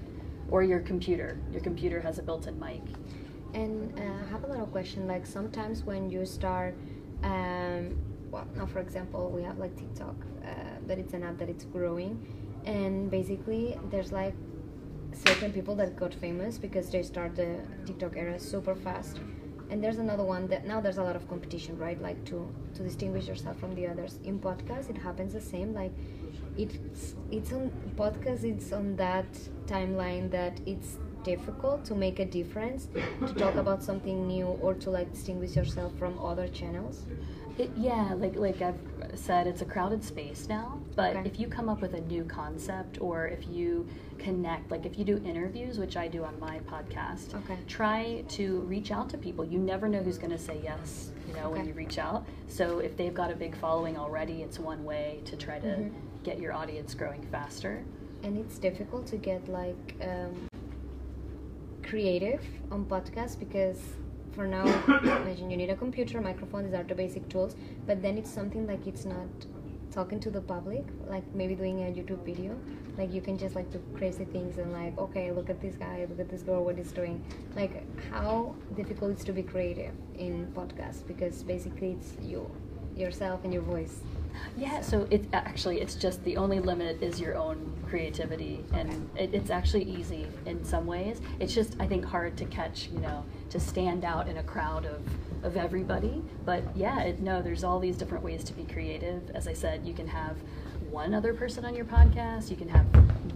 Or 0.51 0.63
your 0.63 0.81
computer. 0.81 1.39
Your 1.53 1.61
computer 1.63 2.01
has 2.01 2.19
a 2.19 2.23
built-in 2.23 2.59
mic. 2.59 2.83
And 3.55 3.99
uh, 3.99 4.03
I 4.03 4.31
have 4.31 4.45
a 4.45 4.47
little 4.47 4.67
question. 4.67 5.07
Like 5.07 5.25
sometimes 5.27 5.85
when 5.85 6.11
you 6.11 6.27
start, 6.27 6.75
um, 7.23 7.97
well, 8.31 8.47
now 8.57 8.67
for 8.67 8.81
example, 8.81 9.31
we 9.31 9.43
have 9.43 9.59
like 9.59 9.75
TikTok, 9.77 10.15
uh, 10.45 10.51
that 10.87 10.99
it's 10.99 11.15
an 11.15 11.23
app 11.23 11.39
that 11.39 11.49
it's 11.49 11.65
growing, 11.65 12.19
and 12.69 13.11
basically 13.11 13.77
there's 13.91 14.13
like 14.13 14.35
certain 15.13 15.53
people 15.53 15.75
that 15.77 15.97
got 15.97 16.15
famous 16.15 16.59
because 16.59 16.91
they 16.91 17.03
start 17.03 17.35
the 17.35 17.61
TikTok 17.87 18.17
era 18.17 18.39
super 18.39 18.75
fast. 18.75 19.21
And 19.71 19.85
there's 19.85 19.99
another 19.99 20.25
one 20.25 20.47
that 20.49 20.67
now 20.67 20.81
there's 20.81 20.99
a 20.99 21.03
lot 21.03 21.17
of 21.17 21.29
competition, 21.29 21.79
right? 21.79 22.01
Like 22.01 22.25
to 22.27 22.49
to 22.75 22.83
distinguish 22.83 23.27
yourself 23.27 23.59
from 23.59 23.75
the 23.75 23.87
others. 23.87 24.19
In 24.25 24.39
podcast, 24.39 24.89
it 24.91 24.97
happens 24.99 25.35
the 25.35 25.41
same. 25.41 25.75
Like 25.75 25.93
it's 26.57 27.15
it's 27.31 27.53
on 27.53 27.71
podcast. 27.97 28.45
It's 28.45 28.73
on 28.73 28.97
that 28.97 29.31
timeline 29.67 30.31
that 30.31 30.61
it's 30.67 30.97
difficult 31.25 31.85
to 31.85 31.95
make 31.95 32.19
a 32.19 32.25
difference 32.25 32.89
to 33.27 33.35
talk 33.35 33.57
about 33.57 33.83
something 33.83 34.27
new 34.27 34.47
or 34.47 34.73
to 34.75 34.91
like 34.91 35.13
distinguish 35.13 35.57
yourself 35.57 35.93
from 35.99 36.19
other 36.19 36.49
channels. 36.49 37.05
It, 37.59 37.71
yeah, 37.77 38.15
like 38.17 38.37
like 38.37 38.63
I've 38.63 38.79
said, 39.17 39.47
it's 39.49 39.63
a 39.63 39.65
crowded 39.65 40.05
space 40.05 40.49
now. 40.49 40.79
But 40.95 41.17
Okay. 41.17 41.29
if 41.29 41.41
you 41.41 41.49
come 41.49 41.69
up 41.69 41.81
with 41.81 41.95
a 41.95 42.01
new 42.03 42.25
concept, 42.25 43.01
or 43.01 43.27
if 43.27 43.49
you 43.49 43.87
connect, 44.19 44.71
like 44.71 44.87
if 44.87 44.97
you 44.99 45.05
do 45.05 45.21
interviews, 45.25 45.79
which 45.79 45.97
I 45.97 46.07
do 46.09 46.23
on 46.25 46.39
my 46.39 46.61
podcast, 46.61 47.35
Okay. 47.35 47.57
try 47.67 48.23
to 48.29 48.61
reach 48.61 48.93
out 48.93 49.09
to 49.11 49.19
people. 49.19 49.45
You 49.45 49.59
never 49.59 49.89
know 49.89 50.03
who's 50.03 50.19
going 50.19 50.31
to 50.31 50.39
say 50.39 50.61
yes. 50.63 51.11
You 51.27 51.35
know, 51.35 51.51
when 51.51 51.67
you 51.67 51.75
reach 51.75 51.99
out. 51.99 52.25
So 52.47 52.79
if 52.79 52.97
they've 52.97 53.13
got 53.15 53.31
a 53.31 53.35
big 53.35 53.57
following 53.57 53.97
already, 53.99 54.43
it's 54.43 54.59
one 54.59 54.85
way 54.85 55.21
to 55.25 55.37
try 55.37 55.59
to 55.59 55.67
Mhm. 55.67 55.91
get 56.23 56.39
your 56.39 56.53
audience 56.53 56.95
growing 56.95 57.23
faster. 57.25 57.85
and 58.25 58.37
it's 58.37 58.59
difficult 58.59 59.07
to 59.07 59.17
get 59.17 59.49
like 59.49 59.95
um, 60.03 60.35
creative 61.85 62.43
on 62.73 62.85
podcasts 62.85 63.39
because 63.39 63.79
for 64.33 64.47
now 64.47 64.65
imagine 65.03 65.51
you 65.51 65.57
need 65.57 65.71
a 65.71 65.77
computer 65.77 66.21
microphone 66.21 66.65
these 66.65 66.75
are 66.75 66.85
the 66.85 66.95
basic 66.95 67.29
tools 67.29 67.57
but 67.87 68.01
then 68.03 68.17
it's 68.19 68.31
something 68.31 68.67
like 68.67 68.87
it's 68.87 69.05
not 69.05 69.29
talking 69.91 70.21
to 70.21 70.31
the 70.31 70.41
public 70.41 70.85
like 71.09 71.25
maybe 71.35 71.55
doing 71.55 71.83
a 71.83 71.87
youtube 71.87 72.23
video 72.25 72.57
like 72.99 73.13
you 73.13 73.21
can 73.21 73.39
just 73.39 73.55
like 73.55 73.71
do 73.73 73.81
crazy 73.97 74.25
things 74.25 74.59
and 74.59 74.73
like 74.73 74.97
okay 74.99 75.31
look 75.33 75.49
at 75.49 75.61
this 75.61 75.77
guy 75.77 76.07
look 76.09 76.21
at 76.21 76.29
this 76.29 76.43
girl 76.43 76.65
what 76.69 76.77
he's 76.77 76.93
doing. 76.93 77.25
Like 77.57 77.83
how 78.11 78.55
difficult 78.77 79.13
it's 79.13 79.25
to 79.25 79.33
be 79.33 79.43
creative 79.43 79.93
in 80.17 80.53
podcasts 80.55 81.07
because 81.07 81.43
basically 81.43 81.93
it's 81.93 82.13
you 82.23 82.51
yourself 82.97 83.41
and 83.45 83.53
your 83.53 83.63
voice. 83.63 84.01
Yeah, 84.57 84.83
so 84.83 85.07
it's 85.11 85.27
uh, 85.33 85.37
actually 85.37 85.81
it's 85.81 85.95
just 85.95 86.23
the 86.25 86.37
only 86.37 86.61
limit 86.61 87.03
is 87.03 87.19
your 87.19 87.37
own 87.37 87.73
creativity, 87.89 88.65
and 88.73 89.09
it, 89.17 89.33
it's 89.33 89.51
actually 89.51 89.85
easy 89.85 90.27
in 90.47 90.65
some 90.65 90.87
ways. 90.87 91.21
It's 91.41 91.55
just 91.55 91.77
I 91.81 91.87
think 91.87 92.05
hard 92.05 92.37
to 92.37 92.45
catch, 92.45 92.89
you 92.93 93.01
know, 93.01 93.25
to 93.51 93.61
stand 93.61 94.05
out 94.05 94.29
in 94.29 94.39
a 94.39 94.43
crowd 94.43 94.85
of 94.87 95.01
of 95.45 95.57
everybody. 95.57 96.21
But 96.45 96.65
yeah, 96.77 97.01
it, 97.03 97.21
no, 97.21 97.41
there's 97.43 97.63
all 97.63 97.79
these 97.79 97.97
different 97.97 98.25
ways 98.25 98.43
to 98.45 98.53
be 98.53 98.65
creative. 98.65 99.31
As 99.35 99.47
I 99.47 99.53
said, 99.53 99.87
you 99.87 99.95
can 99.95 100.09
have 100.09 100.37
one 100.91 101.15
other 101.15 101.33
person 101.33 101.65
on 101.65 101.77
your 101.77 101.85
podcast. 101.85 102.51
You 102.51 102.57
can 102.57 102.69
have 102.69 102.85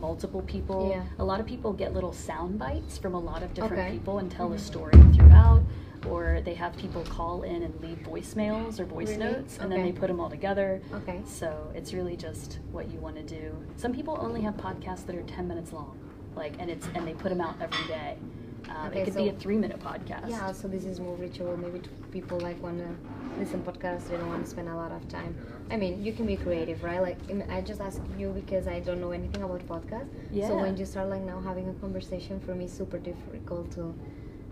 multiple 0.00 0.42
people. 0.42 0.90
Yeah. 0.90 1.04
A 1.20 1.24
lot 1.24 1.38
of 1.38 1.46
people 1.46 1.72
get 1.72 1.94
little 1.94 2.12
sound 2.12 2.58
bites 2.58 2.98
from 2.98 3.14
a 3.14 3.20
lot 3.20 3.44
of 3.44 3.54
different 3.54 3.74
Okay. 3.80 3.92
people 3.92 4.18
and 4.18 4.28
tell 4.28 4.52
a 4.52 4.56
Mhm. 4.56 4.60
story 4.60 4.92
throughout. 5.14 5.62
Or 6.08 6.40
they 6.44 6.54
have 6.54 6.76
people 6.76 7.02
call 7.04 7.42
in 7.42 7.62
and 7.62 7.80
leave 7.80 7.98
voicemails 7.98 8.80
or 8.80 8.84
voice 8.84 9.10
Really? 9.16 9.34
notes, 9.34 9.58
and 9.60 9.70
then 9.70 9.84
they 9.84 9.92
put 9.92 10.08
them 10.08 10.18
all 10.18 10.28
together. 10.28 10.82
Okay. 10.92 11.20
So 11.24 11.70
it's 11.72 11.94
really 11.94 12.16
just 12.16 12.58
what 12.72 12.90
you 12.90 12.98
want 12.98 13.14
to 13.14 13.22
do. 13.22 13.54
Some 13.76 13.92
people 13.92 14.18
only 14.20 14.40
have 14.40 14.56
podcasts 14.56 15.06
that 15.06 15.14
are 15.14 15.22
ten 15.22 15.46
minutes 15.46 15.72
long, 15.72 15.96
like, 16.34 16.54
and 16.58 16.68
it's 16.68 16.88
and 16.96 17.06
they 17.06 17.14
put 17.14 17.28
them 17.28 17.40
out 17.40 17.54
every 17.60 17.86
day. 17.86 18.16
Um, 18.70 18.86
Okay, 18.88 19.00
it 19.00 19.04
could 19.04 19.16
be 19.16 19.28
a 19.28 19.32
three-minute 19.32 19.80
podcast. 19.80 20.28
Yeah, 20.28 20.52
so 20.52 20.68
this 20.68 20.84
is 20.84 21.00
more 21.00 21.16
reachable 21.16 21.56
maybe 21.56 21.80
people 22.12 22.38
like 22.40 22.62
want 22.62 22.78
to 22.78 22.88
listen 23.38 23.62
podcasts. 23.62 24.08
They 24.08 24.16
don't 24.16 24.28
want 24.28 24.44
to 24.44 24.50
spend 24.50 24.68
a 24.68 24.74
lot 24.76 24.92
of 24.92 25.06
time. 25.08 25.34
I 25.70 25.76
mean, 25.76 26.04
you 26.04 26.12
can 26.12 26.26
be 26.26 26.36
creative, 26.36 26.82
right? 26.84 27.00
Like 27.00 27.18
I 27.50 27.60
just 27.60 27.80
ask 27.80 28.00
you 28.18 28.30
because 28.30 28.66
I 28.66 28.80
don't 28.80 29.00
know 29.00 29.12
anything 29.12 29.42
about 29.42 29.66
podcasts. 29.66 30.08
So 30.48 30.56
when 30.56 30.76
you 30.76 30.84
start 30.86 31.08
like 31.08 31.22
now 31.22 31.40
having 31.40 31.68
a 31.68 31.74
conversation, 31.74 32.40
for 32.40 32.54
me, 32.54 32.68
super 32.68 32.98
difficult 32.98 33.70
to. 33.72 33.94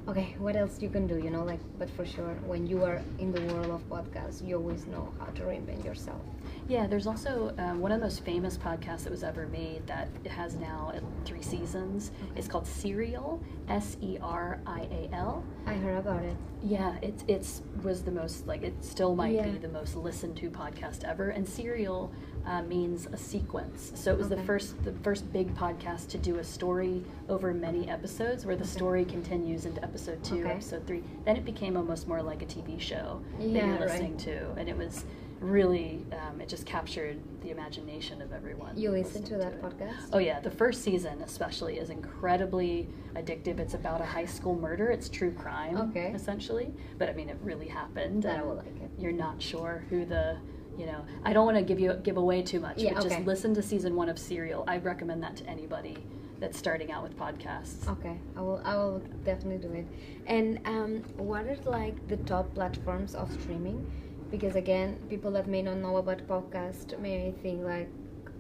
Okay, 0.09 0.35
what 0.39 0.57
else 0.57 0.81
you 0.81 0.89
can 0.89 1.07
do? 1.07 1.19
You 1.19 1.31
know, 1.31 1.45
like, 1.45 1.61
but 1.79 1.89
for 1.91 2.07
sure, 2.07 2.35
when 2.47 2.67
you 2.67 2.83
are 2.85 3.01
in 3.19 3.33
the 3.33 3.43
world 3.53 3.71
of 3.71 3.83
podcasts, 3.89 4.45
you 4.45 4.57
always 4.57 4.87
know 4.87 5.13
how 5.19 5.27
to 5.27 5.43
reinvent 5.43 5.85
yourself. 5.85 6.23
Yeah, 6.71 6.87
there's 6.87 7.09
also 7.09 7.53
um, 7.59 7.81
one 7.81 7.91
of 7.91 7.99
the 7.99 8.07
most 8.07 8.25
famous 8.25 8.57
podcasts 8.57 9.03
that 9.03 9.11
was 9.11 9.25
ever 9.25 9.49
made 9.49 9.85
that 9.89 10.09
has 10.29 10.55
now 10.55 10.93
three 11.25 11.43
seasons. 11.43 12.13
It's 12.37 12.47
called 12.47 12.65
Serial, 12.65 13.43
S 13.69 13.97
E 14.01 14.19
R 14.23 14.61
I 14.65 14.83
A 14.83 15.11
L. 15.13 15.43
I 15.67 15.75
heard 15.75 15.97
about 15.99 16.23
it. 16.23 16.37
Yeah, 16.63 16.95
it's 17.03 17.25
it's 17.27 17.63
was 17.83 18.05
the 18.05 18.13
most 18.13 18.47
like 18.47 18.63
it 18.63 18.75
still 18.85 19.17
might 19.17 19.35
Yeah. 19.35 19.49
be 19.49 19.59
the 19.59 19.67
most 19.69 19.97
listened 19.97 20.37
to 20.37 20.49
podcast 20.49 21.03
ever. 21.03 21.31
And 21.31 21.45
serial 21.49 22.13
uh, 22.47 22.63
means 22.63 23.07
a 23.13 23.17
sequence, 23.17 23.91
so 23.97 24.13
it 24.13 24.19
was 24.19 24.29
the 24.29 24.41
first 24.45 24.81
the 24.85 24.93
first 25.03 25.33
big 25.33 25.53
podcast 25.57 26.07
to 26.11 26.19
do 26.19 26.39
a 26.39 26.45
story 26.45 27.03
over 27.29 27.53
many 27.53 27.89
episodes, 27.91 28.47
where 28.47 28.55
the 28.55 28.63
Okay. 28.63 28.71
story 28.71 29.05
continues 29.05 29.65
into 29.67 29.83
episode 29.83 30.23
two, 30.23 30.43
Okay. 30.45 30.51
episode 30.53 30.87
three. 30.87 31.03
Then 31.25 31.35
it 31.37 31.45
became 31.45 31.77
almost 31.77 32.07
more 32.07 32.23
like 32.23 32.43
a 32.43 32.47
TV 32.47 32.79
show 32.81 33.21
that 33.39 33.45
Yeah, 33.45 33.67
you're 33.67 33.73
right. 33.81 33.89
listening 33.89 34.17
to, 34.19 34.53
and 34.57 34.69
it 34.69 34.77
was 34.79 35.05
really 35.41 36.05
um, 36.13 36.41
it 36.41 36.49
just 36.49 36.67
captured 36.67 37.19
the 37.41 37.51
imagination 37.51 38.21
of 38.23 38.33
everyone. 38.33 38.77
You 38.77 38.91
listen 38.91 39.23
to 39.25 39.37
that 39.39 39.55
it. 39.55 39.63
podcast? 39.63 40.11
Oh 40.13 40.19
yeah, 40.19 40.41
the 40.41 40.51
first 40.51 40.83
season 40.83 41.23
especially 41.23 41.79
is 41.79 41.91
incredibly 41.91 42.89
addictive. 43.15 43.59
It's 43.59 43.75
about 43.75 44.01
a 44.01 44.05
high 44.07 44.27
school 44.27 44.55
murder. 44.55 44.91
It's 44.91 45.09
true 45.09 45.33
crime, 45.33 45.77
Okay. 45.77 46.13
essentially. 46.15 46.73
But 46.99 47.09
I 47.09 47.15
mean, 47.15 47.29
it 47.29 47.39
really 47.43 47.69
happened. 47.69 48.27
I 48.27 48.43
will 48.43 48.57
like 48.57 48.67
it. 48.81 48.91
You're 48.99 49.13
not 49.13 49.41
sure 49.41 49.85
who 49.89 50.05
the, 50.05 50.37
you 50.79 50.87
know. 50.87 51.05
I 51.25 51.33
don't 51.33 51.47
want 51.47 51.57
to 51.57 51.65
give 51.65 51.81
you 51.81 51.95
give 52.03 52.19
away 52.19 52.43
too 52.43 52.61
much, 52.61 52.79
Yeah, 52.79 52.95
but 52.95 53.07
okay. 53.07 53.15
just 53.17 53.27
listen 53.27 53.55
to 53.55 53.63
season 53.63 53.97
one 53.97 54.09
of 54.09 54.19
Serial. 54.19 54.65
I 54.69 54.77
recommend 54.79 55.23
that 55.23 55.37
to 55.37 55.47
anybody 55.47 55.97
that's 56.39 56.59
starting 56.59 56.91
out 56.91 57.03
with 57.03 57.19
podcasts. 57.19 57.89
Okay, 57.89 58.19
I 58.37 58.41
will. 58.41 58.61
I 58.65 58.75
will 58.77 59.03
definitely 59.25 59.67
do 59.67 59.75
it. 59.75 59.87
And 60.27 60.61
um, 60.67 60.97
what 61.17 61.47
are 61.47 61.57
like 61.65 62.07
the 62.09 62.17
top 62.19 62.55
platforms 62.55 63.15
of 63.15 63.31
streaming? 63.33 63.91
Because 64.31 64.55
again, 64.55 64.99
people 65.09 65.31
that 65.33 65.47
may 65.49 65.63
not 65.63 65.79
know 65.79 65.97
about 65.97 66.27
podcast 66.29 66.99
may 67.01 67.33
think 67.43 67.65
like, 67.65 67.89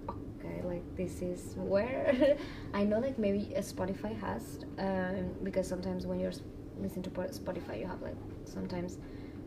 okay, 0.09 0.63
like 0.65 0.85
this 0.97 1.21
is 1.23 1.55
where 1.57 2.37
I 2.75 2.85
know 2.85 2.99
like 3.01 3.19
maybe 3.19 3.53
Spotify 3.59 4.19
has 4.21 4.65
um, 4.79 5.31
because 5.43 5.67
sometimes 5.67 6.07
when 6.07 6.21
you're 6.21 6.33
listening 6.81 7.03
to 7.05 7.11
Spotify, 7.11 7.81
you 7.81 7.87
have 7.87 8.03
like 8.03 8.17
sometimes 8.45 8.99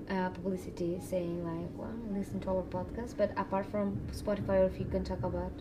uh, 0.10 0.30
publicity 0.30 1.00
saying 1.00 1.44
like, 1.46 1.70
well, 1.78 1.94
listen 2.12 2.40
to 2.42 2.50
our 2.50 2.64
podcast. 2.64 3.16
But 3.18 3.32
apart 3.38 3.66
from 3.66 4.00
Spotify, 4.12 4.62
or 4.62 4.66
if 4.66 4.80
you 4.80 4.86
can 4.86 5.04
talk 5.04 5.24
about 5.24 5.54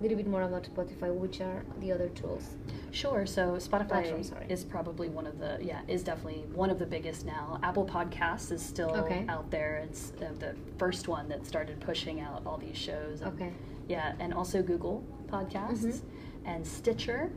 little 0.00 0.16
bit 0.16 0.26
more 0.26 0.42
about 0.42 0.64
Spotify, 0.64 1.14
which 1.14 1.40
are 1.40 1.64
the 1.80 1.90
other 1.92 2.08
tools? 2.10 2.56
Sure. 2.90 3.26
So 3.26 3.52
Spotify 3.56 3.88
Platform, 3.88 4.22
is 4.48 4.64
probably 4.64 5.08
one 5.08 5.26
of 5.26 5.38
the 5.38 5.58
yeah 5.60 5.80
is 5.88 6.02
definitely 6.02 6.44
one 6.54 6.70
of 6.70 6.78
the 6.78 6.86
biggest 6.86 7.24
now. 7.26 7.58
Apple 7.62 7.84
Podcasts 7.86 8.52
is 8.52 8.62
still 8.62 8.90
Okay. 8.96 9.24
out 9.28 9.50
there. 9.50 9.76
It's 9.84 10.12
uh, 10.20 10.32
the 10.38 10.54
first 10.78 11.08
one 11.08 11.28
that 11.28 11.46
started 11.46 11.80
pushing 11.80 12.20
out 12.20 12.42
all 12.46 12.58
these 12.58 12.76
shows. 12.76 13.20
and- 13.22 13.32
Okay. 13.34 13.52
Yeah, 13.88 14.14
and 14.18 14.34
also 14.34 14.62
Google 14.62 15.04
Podcasts 15.28 15.84
Mhm. 15.84 16.00
and 16.44 16.66
Stitcher 16.66 17.30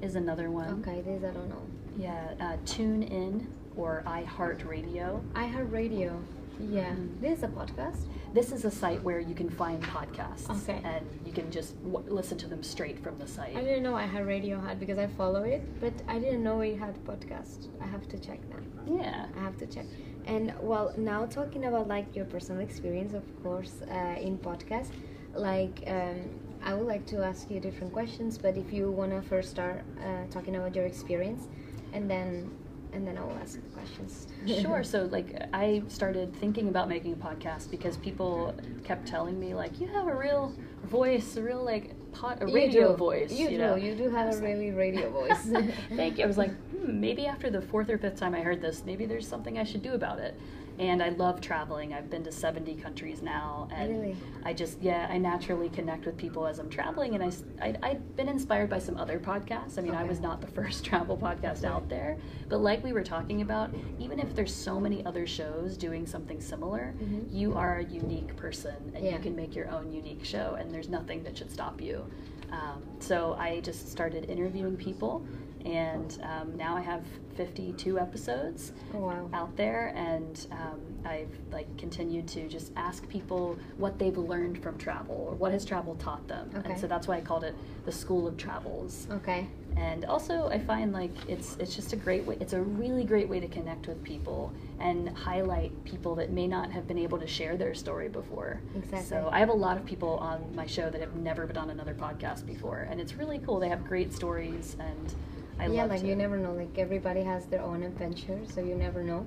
is 0.00 0.14
another 0.14 0.50
one. 0.50 0.80
Okay, 0.86 1.00
this 1.00 1.24
I 1.24 1.30
don't 1.32 1.48
know. 1.48 1.62
Yeah, 1.96 2.34
uh, 2.40 2.56
Tune 2.64 3.02
In 3.02 3.48
or 3.76 4.02
iHeartRadio. 4.06 5.20
iHeartRadio. 5.32 6.20
Yeah, 6.60 6.94
this 7.20 7.38
is 7.38 7.44
a 7.44 7.48
podcast. 7.48 8.00
This 8.34 8.52
is 8.52 8.64
a 8.64 8.70
site 8.70 9.02
where 9.02 9.20
you 9.20 9.34
can 9.34 9.48
find 9.48 9.82
podcasts. 9.82 10.50
Okay. 10.62 10.80
And 10.84 11.06
you 11.24 11.32
can 11.32 11.50
just 11.50 11.80
w- 11.84 12.04
listen 12.12 12.36
to 12.38 12.46
them 12.46 12.62
straight 12.62 12.98
from 13.02 13.18
the 13.18 13.26
site. 13.26 13.56
I 13.56 13.60
didn't 13.62 13.82
know 13.82 13.94
iHeartRadio 13.94 14.10
had 14.10 14.26
radio 14.26 14.60
hat 14.60 14.80
because 14.80 14.98
I 14.98 15.06
follow 15.06 15.42
it, 15.44 15.62
but 15.80 15.92
I 16.08 16.18
didn't 16.18 16.42
know 16.42 16.60
it 16.60 16.78
had 16.78 16.94
podcast. 17.04 17.68
I 17.80 17.86
have 17.86 18.08
to 18.08 18.18
check 18.18 18.40
that. 18.50 18.62
yeah. 18.92 19.26
I 19.36 19.40
have 19.40 19.56
to 19.58 19.66
check. 19.66 19.86
And 20.26 20.52
well, 20.60 20.92
now 20.96 21.24
talking 21.26 21.64
about 21.66 21.88
like 21.88 22.14
your 22.14 22.26
personal 22.26 22.60
experience, 22.60 23.14
of 23.14 23.24
course, 23.42 23.80
uh, 23.90 24.20
in 24.20 24.36
podcast, 24.38 24.90
like 25.34 25.82
um, 25.86 26.28
I 26.62 26.74
would 26.74 26.86
like 26.86 27.06
to 27.06 27.22
ask 27.24 27.50
you 27.50 27.60
different 27.60 27.92
questions. 27.92 28.36
But 28.36 28.56
if 28.56 28.72
you 28.72 28.90
wanna 28.90 29.22
first 29.22 29.50
start 29.50 29.84
uh, 30.02 30.26
talking 30.30 30.56
about 30.56 30.74
your 30.74 30.84
experience, 30.86 31.48
and 31.92 32.10
then 32.10 32.50
and 32.92 33.06
then 33.06 33.18
I 33.18 33.22
will 33.22 33.36
ask 33.42 33.54
the 33.54 33.68
questions. 33.70 34.26
Sure. 34.46 34.82
So, 34.88 35.04
like, 35.10 35.42
I 35.52 35.82
started 35.88 36.34
thinking 36.36 36.68
about 36.68 36.88
making 36.88 37.12
a 37.12 37.16
podcast 37.16 37.70
because 37.70 37.96
people 37.96 38.54
kept 38.84 39.06
telling 39.06 39.38
me, 39.38 39.54
like, 39.54 39.80
you 39.80 39.86
have 39.88 40.06
a 40.08 40.14
real 40.14 40.54
voice, 40.84 41.36
a 41.36 41.42
real 41.42 41.62
like 41.62 41.94
pot, 42.12 42.42
a 42.42 42.48
You 42.48 42.54
radio 42.54 42.90
do. 42.92 42.96
voice. 42.96 43.32
You, 43.32 43.50
do. 43.50 43.58
know? 43.58 43.74
You 43.74 43.94
do 43.94 44.08
have 44.10 44.34
a 44.34 44.38
really 44.38 44.70
radio 44.84 45.10
voice. 45.10 45.50
Thank 45.94 46.18
you. 46.18 46.24
I 46.24 46.26
was 46.26 46.38
like, 46.38 46.50
hmm, 46.70 47.00
maybe 47.00 47.26
after 47.26 47.50
the 47.50 47.60
fourth 47.60 47.90
or 47.90 47.98
fifth 47.98 48.18
time 48.18 48.34
I 48.34 48.40
heard 48.40 48.60
this, 48.62 48.82
maybe 48.86 49.04
there's 49.06 49.26
something 49.26 49.58
I 49.58 49.64
should 49.64 49.82
do 49.82 49.94
about 49.94 50.18
it. 50.18 50.38
And 50.78 51.02
I 51.02 51.08
love 51.08 51.40
traveling. 51.40 51.92
I've 51.92 52.08
been 52.08 52.22
to 52.22 52.30
70 52.30 52.76
countries 52.76 53.20
now, 53.20 53.66
and 53.72 53.90
Really? 53.90 54.16
I 54.44 54.52
just 54.52 54.80
yeah, 54.80 55.08
I 55.10 55.18
naturally 55.18 55.68
connect 55.70 56.06
with 56.06 56.16
people 56.16 56.46
as 56.46 56.60
I'm 56.60 56.70
traveling, 56.70 57.16
and 57.16 57.24
I, 57.60 57.74
I 57.82 57.88
have 57.88 58.14
been 58.16 58.28
inspired 58.28 58.70
by 58.70 58.78
some 58.78 58.96
other 58.96 59.18
podcasts. 59.18 59.76
I 59.78 59.82
mean, 59.82 59.94
I 59.96 60.04
was 60.04 60.20
not 60.20 60.40
the 60.40 60.46
first 60.58 60.84
travel 60.84 61.16
podcast 61.16 61.64
out 61.64 61.88
there, 61.88 62.16
but 62.48 62.58
like 62.58 62.84
we 62.84 62.92
were 62.92 63.02
talking 63.02 63.42
about, 63.42 63.74
even 63.98 64.20
if 64.20 64.34
there's 64.36 64.54
so 64.54 64.78
many 64.78 65.04
other 65.04 65.26
shows 65.26 65.76
doing 65.76 66.06
something 66.06 66.40
similar, 66.40 66.94
Mhm. 67.02 67.26
you 67.32 67.54
are 67.54 67.78
a 67.78 67.84
unique 67.84 68.36
person, 68.36 68.76
and 68.94 69.04
Yeah. 69.04 69.14
you 69.14 69.18
can 69.18 69.34
make 69.34 69.56
your 69.56 69.68
own 69.70 69.90
unique 69.92 70.24
show, 70.24 70.56
and 70.60 70.70
there's 70.72 70.88
nothing 70.88 71.24
that 71.24 71.36
should 71.36 71.50
stop 71.50 71.80
you. 71.80 72.04
Um, 72.52 72.82
so 73.00 73.34
I 73.38 73.60
just 73.60 73.90
started 73.90 74.30
interviewing 74.30 74.76
people, 74.76 75.22
and 75.68 76.18
um, 76.22 76.56
now 76.56 76.76
I 76.76 76.80
have 76.80 77.04
52 77.36 77.98
episodes 77.98 78.72
oh 78.94 78.98
wow. 78.98 79.30
out 79.32 79.56
there, 79.56 79.92
and 79.94 80.46
um, 80.50 80.80
I've 81.04 81.30
like 81.52 81.74
continued 81.76 82.26
to 82.28 82.48
just 82.48 82.72
ask 82.76 83.08
people 83.08 83.56
what 83.76 83.98
they've 83.98 84.16
learned 84.16 84.62
from 84.62 84.78
travel 84.78 85.26
or 85.28 85.34
what 85.34 85.52
has 85.52 85.64
travel 85.64 85.94
taught 85.96 86.26
them, 86.26 86.50
Okay. 86.56 86.70
and 86.70 86.80
so 86.80 86.86
that's 86.86 87.06
why 87.06 87.16
I 87.16 87.20
called 87.20 87.44
it 87.44 87.54
the 87.84 87.92
School 87.92 88.26
of 88.26 88.36
Travels. 88.36 89.06
Okay. 89.10 89.46
And 89.76 90.04
also, 90.06 90.48
I 90.48 90.58
find 90.58 90.92
like 90.92 91.12
it's 91.28 91.56
it's 91.60 91.76
just 91.76 91.92
a 91.92 91.96
great 91.96 92.24
way. 92.24 92.36
It's 92.40 92.54
a 92.54 92.60
really 92.60 93.04
great 93.04 93.28
way 93.28 93.38
to 93.38 93.46
connect 93.46 93.86
with 93.86 94.02
people 94.02 94.52
and 94.80 95.08
highlight 95.16 95.72
people 95.84 96.16
that 96.16 96.30
may 96.32 96.48
not 96.48 96.72
have 96.72 96.88
been 96.88 96.98
able 96.98 97.18
to 97.18 97.26
share 97.26 97.56
their 97.56 97.74
story 97.74 98.08
before. 98.08 98.60
Exactly. 98.74 99.08
So 99.08 99.28
I 99.30 99.38
have 99.38 99.50
a 99.50 99.60
lot 99.66 99.76
of 99.76 99.84
people 99.84 100.14
on 100.18 100.52
my 100.56 100.66
show 100.66 100.90
that 100.90 101.00
have 101.00 101.14
never 101.14 101.46
been 101.46 101.56
on 101.56 101.70
another 101.70 101.94
podcast 101.94 102.46
before, 102.46 102.88
and 102.90 103.00
it's 103.00 103.14
really 103.14 103.38
cool. 103.38 103.60
They 103.60 103.68
have 103.68 103.84
great 103.86 104.12
stories, 104.12 104.76
and 104.80 105.14
I 105.58 105.66
yeah, 105.66 105.84
like 105.84 106.00
to. 106.00 106.06
you 106.06 106.16
never 106.16 106.36
know. 106.36 106.52
Like 106.52 106.78
everybody 106.78 107.22
has 107.22 107.46
their 107.46 107.62
own 107.62 107.82
adventure, 107.82 108.38
so 108.52 108.60
you 108.60 108.74
never 108.74 109.02
know. 109.02 109.26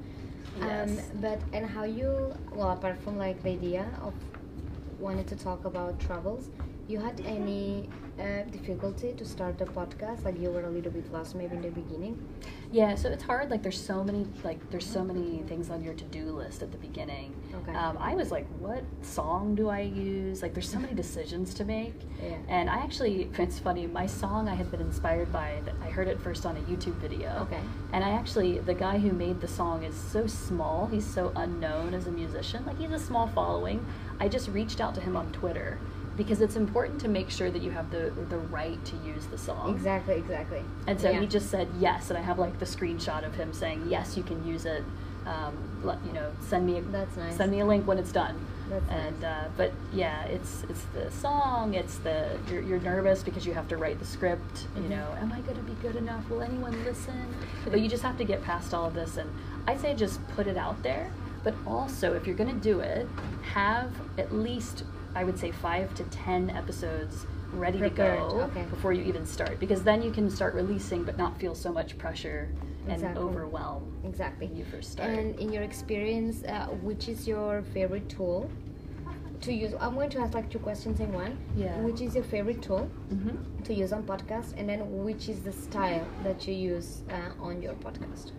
Um, 0.61 0.67
Yes. 0.67 1.09
but 1.21 1.39
and 1.53 1.65
how 1.65 1.83
you 1.83 2.33
well 2.53 2.71
apart 2.71 2.97
from 3.03 3.17
like 3.17 3.41
the 3.43 3.51
idea 3.51 3.85
of 4.01 4.13
wanted 4.99 5.27
to 5.27 5.35
talk 5.35 5.65
about 5.65 5.99
travels, 5.99 6.49
you 6.87 6.99
had 6.99 7.19
any 7.25 7.89
uh, 8.19 8.43
difficulty 8.51 9.13
to 9.13 9.25
start 9.25 9.57
the 9.57 9.65
podcast? 9.65 10.25
Like 10.25 10.39
you 10.39 10.49
were 10.51 10.65
a 10.65 10.69
little 10.69 10.91
bit 10.91 11.11
lost 11.11 11.35
maybe 11.35 11.55
in 11.55 11.61
the 11.61 11.69
beginning. 11.69 12.15
Yeah, 12.71 12.95
so 12.95 13.09
it's 13.09 13.23
hard. 13.23 13.51
Like 13.51 13.63
there's 13.63 13.79
so 13.79 14.01
many 14.03 14.25
like 14.43 14.57
there's 14.71 14.85
so 14.85 15.03
many 15.03 15.43
things 15.47 15.69
on 15.69 15.83
your 15.83 15.93
to 15.93 16.03
do 16.05 16.31
list 16.31 16.61
at 16.63 16.71
the 16.71 16.77
beginning. 16.77 17.35
Okay. 17.53 17.77
Um, 17.77 17.97
I 17.99 18.15
was 18.15 18.31
like, 18.31 18.47
what 18.59 18.83
song 19.01 19.55
do 19.55 19.67
I 19.67 19.81
use? 19.81 20.41
Like 20.41 20.53
there's 20.53 20.69
so 20.69 20.79
many 20.79 20.93
decisions 20.93 21.53
to 21.55 21.65
make. 21.65 21.93
Yeah. 22.21 22.37
And 22.49 22.69
I 22.69 22.75
actually, 22.75 23.31
it's 23.39 23.57
funny. 23.57 23.87
My 23.87 24.05
song 24.05 24.47
I 24.47 24.53
had 24.53 24.69
been 24.69 24.79
inspired 24.79 25.33
by. 25.33 25.59
I 25.81 25.89
heard 25.89 26.07
it 26.07 26.21
first 26.21 26.45
on 26.45 26.55
a 26.55 26.59
YouTube 26.61 26.93
video. 26.97 27.47
Okay. 27.47 27.59
And 27.93 28.03
I 28.03 28.11
actually, 28.11 28.59
the 28.59 28.75
guy 28.75 28.99
who 28.99 29.11
made 29.11 29.41
the 29.41 29.47
song 29.47 29.83
is 29.83 29.95
so 29.95 30.27
small. 30.27 30.85
He's 30.85 31.05
so 31.05 31.31
unknown 31.35 31.95
as 31.95 32.05
a 32.05 32.11
musician. 32.11 32.63
Like 32.63 32.77
he's 32.77 32.91
a 32.91 32.99
small 32.99 33.25
following. 33.25 33.83
I 34.19 34.27
just 34.27 34.49
reached 34.49 34.79
out 34.81 34.93
to 34.95 35.01
him 35.01 35.17
on 35.17 35.31
Twitter 35.31 35.79
because 36.17 36.41
it's 36.41 36.55
important 36.55 36.99
to 37.01 37.07
make 37.07 37.29
sure 37.29 37.49
that 37.51 37.61
you 37.61 37.71
have 37.71 37.89
the 37.91 38.11
the 38.29 38.37
right 38.37 38.83
to 38.85 38.95
use 38.97 39.25
the 39.27 39.37
song. 39.37 39.73
Exactly, 39.75 40.15
exactly. 40.15 40.61
And 40.87 40.99
so 40.99 41.09
Yeah. 41.09 41.19
he 41.21 41.27
just 41.27 41.49
said 41.49 41.67
yes, 41.79 42.09
and 42.09 42.17
I 42.17 42.21
have 42.21 42.39
like 42.39 42.59
the 42.59 42.65
screenshot 42.65 43.25
of 43.25 43.35
him 43.35 43.53
saying 43.53 43.85
yes, 43.89 44.17
you 44.17 44.23
can 44.23 44.45
use 44.45 44.65
it. 44.65 44.83
Um, 45.25 45.55
let, 45.83 46.03
you 46.03 46.13
know, 46.13 46.31
send 46.41 46.65
me 46.65 46.79
a, 46.79 46.81
That's 46.81 47.15
nice. 47.15 47.37
send 47.37 47.51
me 47.51 47.59
a 47.59 47.65
link 47.65 47.85
when 47.87 47.99
it's 47.99 48.11
done. 48.11 48.43
That's 48.71 48.89
and 48.89 49.21
nice. 49.21 49.45
uh, 49.45 49.49
but 49.55 49.71
yeah, 49.93 50.23
it's 50.23 50.63
it's 50.69 50.81
the 50.95 51.11
song. 51.11 51.75
It's 51.75 51.97
the 51.99 52.37
you're, 52.49 52.61
you're 52.63 52.79
nervous 52.79 53.21
because 53.21 53.45
you 53.45 53.53
have 53.53 53.67
to 53.67 53.77
write 53.77 53.99
the 53.99 54.05
script. 54.05 54.67
You 54.75 54.83
Mhm. 54.83 54.89
know, 54.89 55.07
am 55.21 55.31
I 55.31 55.41
going 55.41 55.57
to 55.57 55.63
be 55.63 55.73
good 55.81 55.95
enough? 55.95 56.27
Will 56.29 56.41
anyone 56.41 56.83
listen? 56.83 57.27
but 57.69 57.79
you 57.81 57.87
just 57.87 58.01
have 58.03 58.17
to 58.17 58.23
get 58.23 58.43
past 58.43 58.73
all 58.73 58.85
of 58.87 58.93
this, 58.95 59.17
and 59.17 59.29
I 59.67 59.77
say 59.77 59.93
just 59.93 60.25
put 60.29 60.47
it 60.47 60.57
out 60.57 60.81
there. 60.81 61.11
But 61.43 61.53
also, 61.67 62.13
if 62.13 62.25
you're 62.27 62.35
going 62.35 62.53
to 62.53 62.63
do 62.73 62.79
it, 62.81 63.07
have 63.53 63.91
at 64.17 64.33
least 64.33 64.83
I 65.15 65.23
would 65.23 65.37
say 65.37 65.51
five 65.51 65.93
to 65.95 66.03
ten 66.05 66.49
episodes 66.51 67.25
ready 67.53 67.79
Prepared, 67.79 68.29
to 68.29 68.35
go 68.35 68.41
okay. 68.43 68.63
before 68.69 68.93
you 68.93 69.03
even 69.03 69.25
start, 69.25 69.59
because 69.59 69.83
then 69.83 70.01
you 70.01 70.11
can 70.11 70.29
start 70.29 70.53
releasing, 70.53 71.03
but 71.03 71.17
not 71.17 71.37
feel 71.39 71.53
so 71.53 71.71
much 71.71 71.97
pressure 71.97 72.49
and 72.85 72.93
Exactly. 72.93 73.21
overwhelm 73.23 73.91
Exactly. 74.05 74.47
when 74.47 74.57
you 74.57 74.65
first 74.65 74.91
start. 74.91 75.09
And 75.09 75.37
in 75.39 75.51
your 75.51 75.63
experience, 75.63 76.43
uh, 76.45 76.67
which 76.81 77.09
is 77.09 77.27
your 77.27 77.61
favorite 77.73 78.07
tool 78.09 78.49
to 79.41 79.53
use? 79.53 79.73
I'm 79.79 79.95
going 79.95 80.09
to 80.11 80.19
ask 80.19 80.33
like 80.33 80.49
two 80.49 80.59
questions 80.59 80.99
in 80.99 81.11
one. 81.11 81.37
Yeah. 81.55 81.77
Which 81.81 82.01
is 82.01 82.15
your 82.15 82.23
favorite 82.23 82.61
tool 82.61 82.85
hmm 83.09 83.35
to 83.63 83.73
use 83.75 83.93
on 83.93 84.03
podcast, 84.03 84.53
and 84.57 84.67
then 84.67 85.03
which 85.03 85.29
is 85.29 85.41
the 85.41 85.51
style 85.51 86.07
that 86.23 86.47
you 86.47 86.53
use 86.55 87.03
uh, 87.11 87.43
on 87.43 87.61
your 87.61 87.73
podcast? 87.73 88.31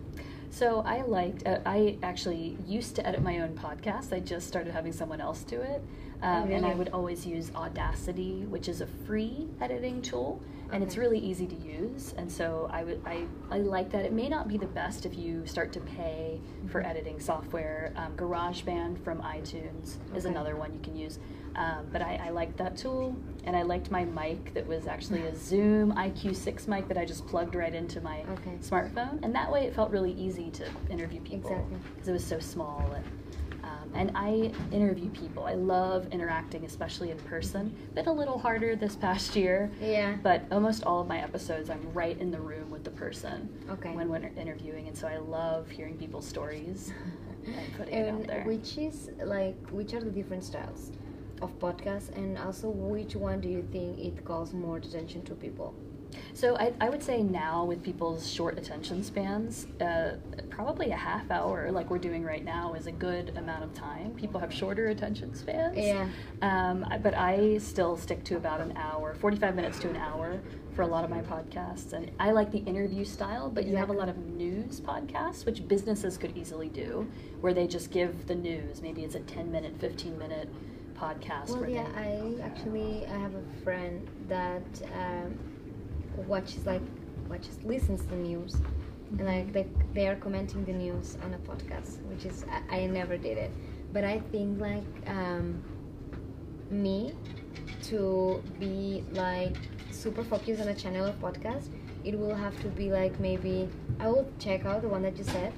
So 0.53 0.83
I 0.85 1.01
liked. 1.01 1.47
Uh, 1.47 1.57
I 1.65 1.97
actually 2.03 2.59
used 2.67 2.95
to 2.97 3.07
edit 3.07 3.23
my 3.23 3.39
own 3.39 3.57
podcast. 3.57 4.13
I 4.13 4.19
just 4.19 4.47
started 4.47 4.71
having 4.71 4.93
someone 4.93 5.19
else 5.19 5.41
do 5.41 5.59
it, 5.59 5.83
um, 6.21 6.51
and 6.51 6.63
I 6.63 6.75
would 6.75 6.89
always 6.89 7.25
use 7.25 7.51
Audacity, 7.55 8.45
which 8.45 8.67
is 8.67 8.79
a 8.79 8.85
free 8.85 9.47
editing 9.61 9.99
tool, 10.03 10.39
and 10.71 10.83
it's 10.83 10.95
really 10.95 11.17
easy 11.17 11.47
to 11.47 11.55
use. 11.55 12.13
And 12.19 12.31
so 12.31 12.69
I 12.71 12.83
would. 12.83 13.01
I 13.03 13.25
I 13.49 13.57
like 13.57 13.89
that. 13.93 14.05
It 14.05 14.13
may 14.13 14.29
not 14.29 14.47
be 14.47 14.59
the 14.59 14.67
best 14.67 15.07
if 15.07 15.17
you 15.17 15.43
start 15.47 15.73
to 15.73 15.79
pay 15.79 16.39
for 16.67 16.83
Mhm. 16.83 16.87
editing 16.87 17.19
software. 17.19 17.91
Um, 17.95 18.15
GarageBand 18.15 18.99
from 18.99 19.23
iTunes 19.23 19.95
is 20.15 20.25
another 20.25 20.55
one 20.55 20.71
you 20.71 20.79
can 20.81 20.95
use. 20.95 21.17
Um, 21.55 21.85
but 21.91 22.01
I, 22.01 22.19
I 22.25 22.29
liked 22.31 22.57
that 22.57 22.75
tool, 22.77 23.15
and 23.43 23.55
I 23.55 23.61
liked 23.61 23.91
my 23.91 24.05
mic 24.05 24.53
that 24.55 24.65
was 24.65 24.87
actually 24.87 25.21
a 25.27 25.35
Zoom 25.35 25.91
IQ6 25.93 26.67
mic 26.67 26.87
that 26.87 26.97
I 26.97 27.05
just 27.05 27.27
plugged 27.27 27.53
right 27.55 27.73
into 27.73 28.01
my 28.01 28.21
Okay. 28.31 28.57
smartphone, 28.61 29.23
and 29.23 29.35
that 29.35 29.51
way 29.51 29.65
it 29.65 29.75
felt 29.75 29.91
really 29.91 30.13
easy 30.13 30.49
to 30.51 30.65
interview 30.89 31.21
people 31.21 31.51
Exactly. 31.51 31.77
because 31.93 32.07
it 32.07 32.11
was 32.13 32.25
so 32.25 32.39
small. 32.39 32.79
And, 32.95 33.05
um, 33.63 33.89
and 33.93 34.11
I 34.15 34.51
interview 34.71 35.09
people. 35.11 35.43
I 35.45 35.53
love 35.53 36.07
interacting, 36.11 36.65
especially 36.65 37.11
in 37.11 37.17
person. 37.19 37.75
Been 37.93 38.07
a 38.07 38.13
little 38.13 38.39
harder 38.39 38.75
this 38.75 38.95
past 38.95 39.35
year, 39.35 39.69
Yeah. 39.79 40.15
but 40.23 40.41
almost 40.51 40.83
all 40.85 41.01
of 41.01 41.07
my 41.07 41.21
episodes, 41.21 41.69
I'm 41.69 41.93
right 41.93 42.19
in 42.19 42.31
the 42.31 42.39
room 42.41 42.71
with 42.71 42.83
the 42.83 42.91
person 42.91 43.47
Okay. 43.69 43.91
when 43.95 44.09
we're 44.09 44.31
interviewing, 44.37 44.87
and 44.87 44.97
so 44.97 45.07
I 45.07 45.17
love 45.17 45.69
hearing 45.69 45.97
people's 45.97 46.25
stories 46.27 46.91
and 47.45 47.73
putting 47.77 47.93
it 47.93 48.09
out 48.09 48.19
And 48.21 48.29
there. 48.29 48.43
which 48.45 48.77
is 48.79 49.11
like 49.23 49.55
which 49.69 49.93
are 49.93 49.99
the 50.01 50.09
different 50.09 50.43
styles 50.43 50.91
of 51.43 51.59
podcasts, 51.59 52.15
and 52.15 52.37
also 52.37 52.69
which 52.69 53.15
one 53.15 53.41
do 53.41 53.49
you 53.49 53.67
think 53.71 53.99
it 53.99 54.23
calls 54.25 54.53
more 54.53 54.77
attention 54.77 55.23
to 55.23 55.35
people? 55.35 55.75
So 56.33 56.55
I, 56.57 56.73
I 56.79 56.89
would 56.89 57.03
say 57.03 57.21
now 57.21 57.63
with 57.65 57.83
people's 57.83 58.29
short 58.29 58.57
attention 58.57 59.03
spans, 59.03 59.67
uh, 59.81 60.17
probably 60.49 60.91
a 60.91 60.95
half 60.95 61.29
hour, 61.31 61.71
like 61.71 61.89
we're 61.89 61.97
doing 61.97 62.23
right 62.23 62.43
now, 62.43 62.73
is 62.73 62.87
a 62.87 62.91
good 62.91 63.35
amount 63.37 63.63
of 63.63 63.73
time. 63.73 64.13
People 64.15 64.39
have 64.39 64.53
shorter 64.53 64.89
attention 64.89 65.33
spans. 65.35 65.77
Yeah. 65.77 66.07
Um, 66.41 66.85
but 67.01 67.13
I 67.15 67.57
still 67.57 67.97
stick 67.97 68.23
to 68.25 68.37
about 68.37 68.61
an 68.61 68.75
hour, 68.77 69.15
45 69.15 69.55
minutes 69.55 69.79
to 69.79 69.89
an 69.89 69.97
hour 69.97 70.39
for 70.75 70.81
a 70.81 70.87
lot 70.87 71.03
of 71.03 71.09
my 71.09 71.21
podcasts. 71.21 71.93
And 71.93 72.11
I 72.19 72.31
like 72.31 72.51
the 72.51 72.59
interview 72.59 73.05
style, 73.05 73.49
but 73.49 73.65
you 73.65 73.75
have 73.75 73.89
a 73.89 73.93
lot 73.93 74.09
of 74.09 74.17
news 74.17 74.81
podcasts, 74.81 75.45
which 75.45 75.67
businesses 75.67 76.17
could 76.17 76.35
easily 76.35 76.69
do, 76.69 77.07
where 77.41 77.53
they 77.53 77.67
just 77.67 77.91
give 77.91 78.27
the 78.27 78.35
news. 78.35 78.81
Maybe 78.81 79.03
it's 79.03 79.15
a 79.15 79.19
10 79.19 79.51
minute, 79.51 79.75
15 79.79 80.17
minute 80.17 80.49
podcast. 81.03 81.49
Well, 81.49 81.69
yeah, 81.69 81.87
I 81.95 82.35
actually 82.41 83.05
I 83.07 83.17
have 83.17 83.35
a 83.35 83.63
friend 83.63 84.07
that 84.27 84.63
um, 84.93 85.37
watches 86.27 86.65
like 86.65 86.81
watches 87.29 87.57
listens 87.63 88.05
to 88.05 88.15
news, 88.15 88.55
and 89.11 89.25
like 89.25 89.51
they 89.53 89.67
they 89.93 90.07
are 90.07 90.15
commenting 90.15 90.63
the 90.65 90.73
news 90.73 91.17
on 91.23 91.33
a 91.33 91.41
podcast, 91.49 92.01
which 92.09 92.25
is 92.25 92.45
I, 92.49 92.77
I 92.77 92.85
never 92.87 93.17
did 93.17 93.37
it, 93.37 93.51
but 93.91 94.03
I 94.03 94.19
think 94.31 94.59
like 94.59 94.91
um, 95.07 95.63
me 96.69 97.13
to 97.89 98.41
be 98.59 99.03
like 99.11 99.57
super 99.91 100.23
focused 100.23 100.61
on 100.61 100.69
a 100.69 100.75
channel 100.75 101.05
of 101.05 101.19
podcast, 101.19 101.67
it 102.03 102.17
will 102.17 102.35
have 102.35 102.59
to 102.61 102.67
be 102.69 102.91
like 102.91 103.19
maybe 103.19 103.69
I 103.99 104.07
will 104.07 104.27
check 104.39 104.65
out 104.65 104.81
the 104.81 104.89
one 104.89 105.03
that 105.03 105.17
you 105.17 105.23
said, 105.23 105.53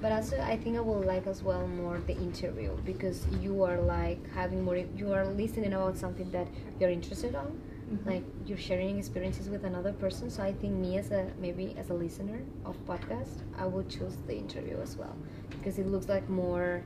but 0.00 0.12
also 0.12 0.38
I 0.40 0.56
think 0.56 0.76
I 0.76 0.80
will 0.80 1.00
like 1.02 1.26
as 1.26 1.42
well 1.42 1.66
more 1.68 1.98
the 2.06 2.16
interview 2.16 2.76
because 2.84 3.26
you 3.40 3.62
are 3.64 3.80
like 3.80 4.20
having 4.32 4.62
more 4.64 4.76
you 4.76 5.12
are 5.12 5.26
listening 5.26 5.72
about 5.72 5.96
something 5.96 6.30
that 6.32 6.48
you're 6.80 6.90
interested 6.90 7.34
on. 7.34 7.60
Mhm. 7.88 8.06
like 8.12 8.24
you're 8.46 8.58
sharing 8.58 8.98
experiences 8.98 9.48
with 9.48 9.64
another 9.64 9.92
person. 9.94 10.28
So 10.28 10.42
i 10.42 10.52
think 10.52 10.74
me 10.84 10.98
as 10.98 11.10
a 11.10 11.22
maybe 11.44 11.74
as 11.82 11.88
a 11.88 11.94
listener 11.94 12.40
of 12.70 12.76
podcast 12.90 13.36
i 13.62 13.64
would 13.72 13.88
choose 13.88 14.16
the 14.26 14.36
interview 14.44 14.76
as 14.86 14.92
well. 14.98 15.16
Because 15.54 15.78
it 15.78 15.86
looks 15.86 16.08
like 16.14 16.28
more 16.28 16.82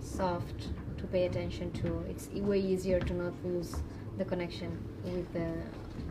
soft 0.00 0.68
to 0.98 1.04
pay 1.14 1.26
attention 1.26 1.72
to. 1.80 1.88
It's 2.12 2.28
way 2.50 2.60
easier 2.60 3.00
to 3.00 3.12
not 3.22 3.34
lose 3.44 3.72
the 4.18 4.24
connection 4.24 4.70
with 5.04 5.28
the 5.32 5.48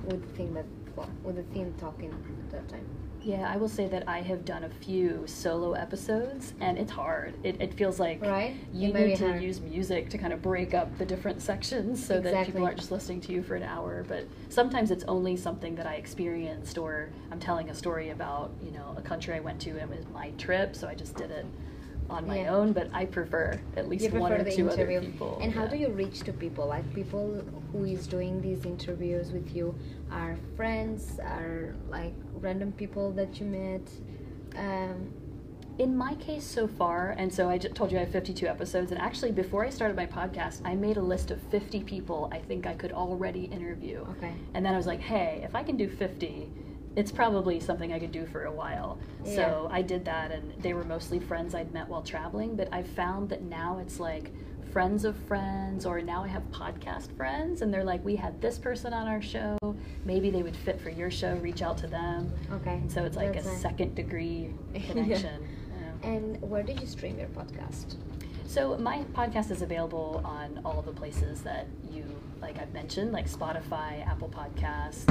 with 0.10 0.22
the 0.28 0.32
thing 0.38 0.54
that 0.58 0.66
well 0.98 1.10
with 1.24 1.38
the 1.38 1.48
theme 1.54 1.74
talking 1.86 2.12
at 2.44 2.50
that 2.52 2.68
time 2.68 2.86
Yeah, 3.24 3.50
I 3.50 3.56
will 3.56 3.70
say 3.70 3.88
that 3.88 4.04
I 4.08 4.20
have 4.22 4.44
done 4.44 4.66
a 4.66 4.70
few 4.70 5.24
solo 5.28 5.74
episodes, 5.74 6.54
and 6.60 6.78
it's 6.78 6.92
hard. 6.92 7.34
It, 7.44 7.62
it 7.62 7.74
feels 7.74 7.98
like 7.98 8.22
Right? 8.22 8.56
you 8.74 8.92
need 8.92 9.16
to 9.18 9.30
hard. 9.30 9.42
use 9.42 9.62
music 9.62 10.10
to 10.10 10.18
kind 10.18 10.34
of 10.34 10.42
break 10.42 10.74
up 10.74 10.98
the 10.98 11.06
different 11.06 11.42
sections 11.42 12.06
so 12.06 12.20
that 12.20 12.46
people 12.46 12.66
aren't 12.66 12.78
just 12.78 12.92
listening 12.92 13.22
to 13.22 13.32
you 13.32 13.42
for 13.42 13.56
an 13.56 13.64
hour. 13.64 14.04
But 14.10 14.28
sometimes 14.50 14.92
it's 14.92 15.06
only 15.06 15.38
something 15.38 15.74
that 15.76 15.88
I 15.88 15.96
experienced, 15.96 16.78
or 16.78 17.10
I'm 17.32 17.40
telling 17.40 17.70
a 17.70 17.74
story 17.74 18.10
about, 18.10 18.52
you 18.62 18.72
know, 18.72 18.94
a 18.98 19.02
country 19.02 19.34
I 19.34 19.40
went 19.40 19.62
to, 19.62 19.70
and 19.70 19.80
it 19.94 19.98
was 19.98 20.06
my 20.14 20.32
trip, 20.32 20.76
so 20.76 20.90
I 20.90 20.94
just 20.96 21.16
did 21.16 21.32
it 21.32 21.46
on 22.10 22.28
my 22.28 22.42
Yeah. 22.42 22.56
own. 22.56 22.74
But 22.74 22.89
I 22.94 23.06
prefer 23.06 23.60
at 23.76 23.88
least 23.89 24.06
you 24.06 24.20
one 24.20 24.32
or 24.32 24.44
two 24.44 24.70
interview 24.70 24.98
other 24.98 25.06
people. 25.06 25.39
and 25.42 25.52
how 25.54 25.63
yeah. 25.63 25.70
do 25.72 25.78
you 25.78 25.89
reach 25.89 26.20
to 26.22 26.34
people 26.34 26.66
like 26.68 26.86
people 26.94 27.44
who 27.72 27.86
is 27.86 28.08
doing 28.08 28.42
these 28.42 28.66
interviews 28.66 29.32
with 29.32 29.56
you 29.56 29.74
are 30.12 30.36
friends 30.56 31.20
are 31.20 31.76
like 31.89 32.13
random 32.34 32.72
people 32.74 33.12
that 33.13 33.39
you 33.39 33.46
met 33.46 33.82
um, 34.56 35.12
In 35.80 35.98
my 35.98 36.13
case 36.16 36.44
so 36.46 36.68
far, 36.68 37.16
and 37.18 37.34
so 37.34 37.50
I 37.50 37.58
just 37.58 37.74
told 37.74 37.92
you 37.92 37.98
I 37.98 38.02
have 38.02 38.12
52 38.12 38.46
episodes, 38.46 38.92
and 38.92 39.02
actually 39.02 39.32
before 39.32 39.66
I 39.66 39.72
started 39.72 39.98
my 39.98 40.06
podcast, 40.06 40.62
I 40.63 40.76
made 40.76 40.98
a 40.98 41.02
list 41.02 41.32
of 41.32 41.42
50 41.50 41.82
people 41.84 42.30
I 42.32 42.38
think 42.38 42.68
I 42.68 42.76
could 42.76 42.92
already 42.92 43.46
interview. 43.46 44.06
okay 44.13 44.34
And 44.54 44.63
then 44.63 44.74
I 44.76 44.78
was 44.78 44.86
like, 44.86 45.00
hey, 45.02 45.42
if 45.44 45.56
I 45.56 45.63
can 45.63 45.76
do 45.76 45.89
50, 45.89 46.52
it's 46.96 47.12
probably 47.12 47.60
something 47.60 47.92
I 47.94 48.00
could 48.00 48.12
do 48.12 48.26
for 48.26 48.46
a 48.46 48.52
while. 48.52 48.98
Yeah. 49.26 49.36
So 49.36 49.68
I 49.72 49.82
did 49.82 50.06
that, 50.06 50.32
and 50.32 50.54
they 50.62 50.74
were 50.74 50.84
mostly 50.84 51.20
friends 51.20 51.56
I'd 51.56 51.74
met 51.74 51.88
while 51.88 52.02
traveling, 52.04 52.56
but 52.56 52.70
I've 52.72 52.88
found 52.88 53.30
that 53.30 53.42
now 53.44 53.80
it's 53.82 54.00
like 54.00 54.32
friends 54.72 55.06
of 55.06 55.16
friends, 55.28 55.86
or 55.86 56.02
now 56.02 56.24
I 56.24 56.28
have 56.28 56.44
podcast 56.52 57.16
friends, 57.16 57.62
and 57.62 57.72
they're 57.74 57.84
like, 57.84 58.04
we 58.04 58.16
had 58.16 58.42
this 58.42 58.58
person 58.58 58.92
on 58.94 59.08
our 59.08 59.22
show. 59.22 59.58
Maybe 60.06 60.30
they 60.32 60.42
would 60.44 60.56
fit 60.56 60.82
for 60.82 60.90
your 60.90 61.12
show, 61.12 61.36
reach 61.38 61.62
out 61.62 61.78
to 61.80 61.88
them. 61.88 62.32
okay 62.52 62.74
And 62.76 62.92
so 62.92 63.04
it's 63.06 63.16
like 63.16 63.34
That's 63.34 63.46
a 63.48 63.52
nice. 63.52 63.62
second 63.62 63.96
degree 63.96 64.54
connection. 64.74 65.48
Yeah. 66.04 66.10
and 66.10 66.42
where 66.42 66.64
do 66.64 66.74
you 66.74 66.86
stream 66.88 67.18
your 67.20 67.28
podcast 67.30 67.96
So 68.48 68.78
my 68.78 69.04
podcast 69.14 69.52
is 69.52 69.62
available 69.62 70.22
on 70.26 70.60
all 70.66 70.82
the 70.82 70.92
places 70.92 71.42
that 71.44 71.68
you 71.92 72.04
like 72.44 72.60
I've 72.60 72.74
mentioned, 72.74 73.14
like 73.14 73.30
Spotify, 73.30 74.06
Apple 74.06 74.28
Podcasts, 74.30 75.08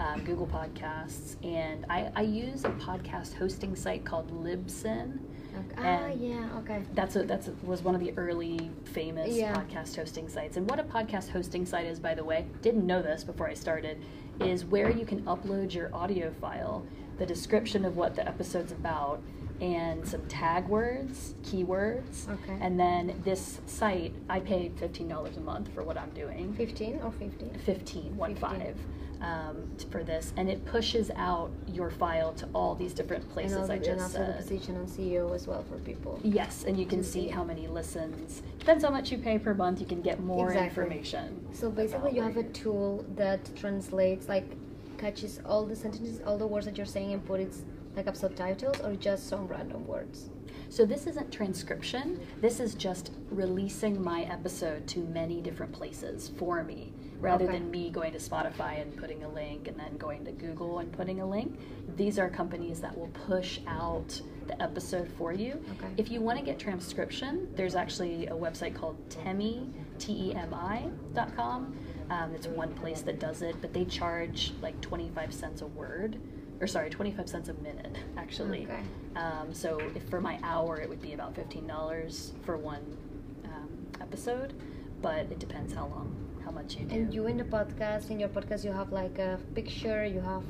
um, 0.00 0.24
Google 0.24 0.48
Podcasts, 0.48 1.36
and 1.44 1.86
I, 1.88 2.10
I 2.16 2.22
use 2.22 2.64
a 2.64 2.70
podcast 2.70 3.34
hosting 3.34 3.76
site 3.76 4.04
called 4.04 4.32
Libsyn. 4.44 5.20
Okay. 5.56 5.76
Ah, 5.78 6.08
yeah, 6.08 6.48
okay. 6.58 6.82
That's 6.94 7.14
a, 7.14 7.22
that's 7.22 7.46
a, 7.46 7.52
was 7.62 7.82
one 7.82 7.94
of 7.94 8.00
the 8.00 8.12
early 8.16 8.68
famous 8.84 9.32
Yeah. 9.32 9.54
podcast 9.54 9.94
hosting 9.94 10.28
sites. 10.28 10.56
And 10.56 10.68
what 10.68 10.80
a 10.80 10.82
podcast 10.82 11.28
hosting 11.28 11.64
site 11.66 11.86
is, 11.86 12.00
by 12.00 12.14
the 12.14 12.24
way, 12.24 12.46
didn't 12.62 12.84
know 12.84 13.00
this 13.00 13.22
before 13.22 13.48
I 13.48 13.54
started, 13.54 14.02
is 14.40 14.64
where 14.64 14.90
you 14.90 15.06
can 15.06 15.22
upload 15.22 15.72
your 15.72 15.94
audio 15.94 16.32
file, 16.40 16.84
the 17.18 17.26
description 17.26 17.84
of 17.84 17.96
what 17.96 18.16
the 18.16 18.26
episode's 18.26 18.72
about, 18.72 19.22
and 19.62 20.06
some 20.06 20.26
tag 20.26 20.66
words, 20.66 21.34
keywords. 21.44 22.28
Okay. 22.28 22.58
And 22.60 22.78
then 22.78 23.20
this 23.24 23.60
site, 23.66 24.12
I 24.28 24.40
pay 24.40 24.72
fifteen 24.76 25.06
dollars 25.08 25.36
a 25.36 25.40
month 25.40 25.72
for 25.72 25.84
what 25.84 25.96
I'm 25.96 26.10
doing. 26.10 26.52
15 26.54 27.00
or 27.04 27.12
15? 27.12 27.58
15, 27.64 28.16
one 28.16 28.34
15. 28.34 28.50
five, 28.50 28.76
um, 29.20 29.70
for 29.88 30.02
this, 30.02 30.32
and 30.36 30.50
it 30.50 30.64
pushes 30.64 31.12
out 31.14 31.52
your 31.68 31.90
file 31.90 32.32
to 32.34 32.48
all 32.52 32.74
these 32.74 32.92
different 32.92 33.28
places 33.30 33.56
and, 33.56 33.70
I 33.70 33.76
and 33.76 33.84
just 33.84 34.16
also 34.16 34.26
the 34.26 34.32
position 34.32 34.76
on 34.76 34.86
SEO 34.86 35.32
as 35.32 35.46
well 35.46 35.62
for 35.62 35.78
people. 35.78 36.18
Yes, 36.24 36.64
and 36.64 36.76
you 36.76 36.84
can 36.84 37.04
see 37.04 37.28
how 37.28 37.44
many 37.44 37.68
listens. 37.68 38.42
Depends 38.58 38.82
how 38.82 38.90
much 38.90 39.12
you 39.12 39.18
pay 39.18 39.38
per 39.38 39.54
month. 39.54 39.80
You 39.80 39.86
can 39.86 40.02
get 40.02 40.18
more 40.18 40.48
Exactly. 40.48 40.82
information. 40.82 41.46
So 41.54 41.70
basically, 41.70 42.16
you 42.16 42.22
have 42.22 42.36
a 42.36 42.42
tool 42.42 43.04
that 43.14 43.54
translates, 43.54 44.28
like, 44.28 44.56
catches 44.98 45.40
all 45.46 45.64
the 45.66 45.76
sentences, 45.76 46.20
all 46.26 46.36
the 46.36 46.46
words 46.48 46.66
that 46.66 46.76
you're 46.76 46.84
saying, 46.84 47.12
and 47.12 47.24
put 47.24 47.38
it 47.38 47.54
like 47.96 48.06
up 48.06 48.16
subtitles, 48.16 48.80
or 48.80 48.94
just 48.96 49.28
some 49.28 49.46
random 49.46 49.86
words. 49.86 50.30
So 50.68 50.86
this 50.86 51.06
isn't 51.06 51.30
transcription. 51.30 52.20
This 52.40 52.58
is 52.58 52.74
just 52.74 53.12
releasing 53.30 54.02
my 54.02 54.22
episode 54.22 54.86
to 54.88 55.00
many 55.00 55.40
different 55.42 55.72
places 55.72 56.30
for 56.38 56.64
me, 56.64 56.92
rather 57.20 57.44
Okay. 57.44 57.58
than 57.58 57.70
me 57.70 57.90
going 57.90 58.12
to 58.12 58.18
Spotify 58.18 58.80
and 58.80 58.96
putting 58.96 59.22
a 59.24 59.28
link, 59.28 59.68
and 59.68 59.78
then 59.78 59.96
going 59.98 60.24
to 60.24 60.32
Google 60.32 60.78
and 60.78 60.90
putting 60.92 61.20
a 61.20 61.26
link. 61.26 61.58
These 61.96 62.18
are 62.18 62.30
companies 62.30 62.80
that 62.80 62.96
will 62.96 63.08
push 63.26 63.60
out 63.66 64.20
the 64.46 64.60
episode 64.62 65.08
for 65.18 65.32
you. 65.32 65.62
Okay. 65.78 65.92
If 65.98 66.10
you 66.10 66.20
want 66.22 66.38
to 66.38 66.44
get 66.44 66.58
transcription, 66.58 67.48
there's 67.54 67.74
actually 67.74 68.26
a 68.28 68.34
website 68.34 68.74
called 68.74 68.96
Temi, 69.10 69.68
T-E-M-I 69.98 70.88
dot 71.14 71.36
com. 71.36 71.76
Um, 72.10 72.34
it's 72.34 72.46
one 72.46 72.74
place 72.74 73.02
that 73.02 73.20
does 73.20 73.42
it, 73.42 73.56
but 73.60 73.72
they 73.72 73.84
charge 73.84 74.52
like 74.60 74.80
25 74.80 75.32
cents 75.32 75.62
a 75.62 75.66
word, 75.66 76.18
or 76.62 76.68
sorry, 76.68 76.88
25 76.88 77.28
cents 77.28 77.48
a 77.48 77.54
minute, 77.54 77.96
actually. 78.16 78.62
Okay. 78.62 78.80
Um, 79.16 79.52
so 79.52 79.80
if 79.96 80.08
for 80.08 80.20
my 80.20 80.38
hour, 80.44 80.80
it 80.80 80.88
would 80.88 81.02
be 81.02 81.12
about 81.12 81.34
$15 81.34 82.32
for 82.44 82.56
one 82.56 82.96
um, 83.44 83.68
episode, 84.00 84.54
but 85.02 85.26
it 85.32 85.40
depends 85.40 85.74
how 85.74 85.86
long, 85.86 86.14
how 86.44 86.52
much 86.52 86.76
you 86.76 86.84
do. 86.84 86.94
And 86.94 87.12
you 87.12 87.26
in 87.26 87.36
the 87.36 87.44
podcast, 87.44 88.10
in 88.10 88.20
your 88.20 88.28
podcast, 88.28 88.64
you 88.64 88.70
have 88.70 88.92
like 88.92 89.18
a 89.18 89.40
picture. 89.56 90.06
You 90.06 90.20
have, 90.20 90.44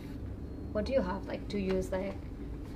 what 0.73 0.85
do 0.85 0.93
you 0.93 1.01
have 1.01 1.27
like 1.27 1.49
to 1.49 1.59
use 1.59 1.91
like, 1.91 2.15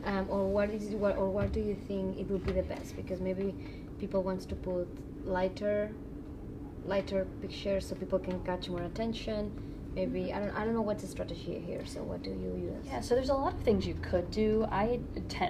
um, 0.07 0.27
or 0.31 0.49
what 0.49 0.71
is 0.71 0.95
what 0.95 1.19
or 1.19 1.29
what 1.29 1.53
do 1.53 1.61
you 1.61 1.75
think 1.75 2.19
it 2.19 2.31
would 2.31 2.47
be 2.47 2.53
the 2.53 2.63
best? 2.63 2.97
Because 2.97 3.21
maybe 3.21 3.55
people 3.99 4.23
wants 4.23 4.47
to 4.47 4.55
put 4.55 4.89
lighter, 5.27 5.91
lighter 6.87 7.27
pictures 7.43 7.87
so 7.87 7.97
people 7.97 8.19
can 8.19 8.43
catch 8.45 8.71
more 8.71 8.83
attention. 8.83 9.53
Maybe 9.97 10.31
I 10.31 10.39
don't 10.39 10.51
I 10.51 10.65
don't 10.67 10.75
know 10.75 10.83
what's 10.83 11.03
the 11.03 11.09
strategy 11.09 11.63
here. 11.67 11.85
So 11.87 12.03
what 12.03 12.23
do 12.23 12.29
you 12.29 12.71
use? 12.71 12.87
Yeah, 12.87 13.01
so 13.01 13.15
there's 13.15 13.31
a 13.31 13.35
lot 13.35 13.55
of 13.55 13.61
things 13.61 13.87
you 13.87 13.95
could 14.03 14.31
do. 14.31 14.67
I 14.71 15.01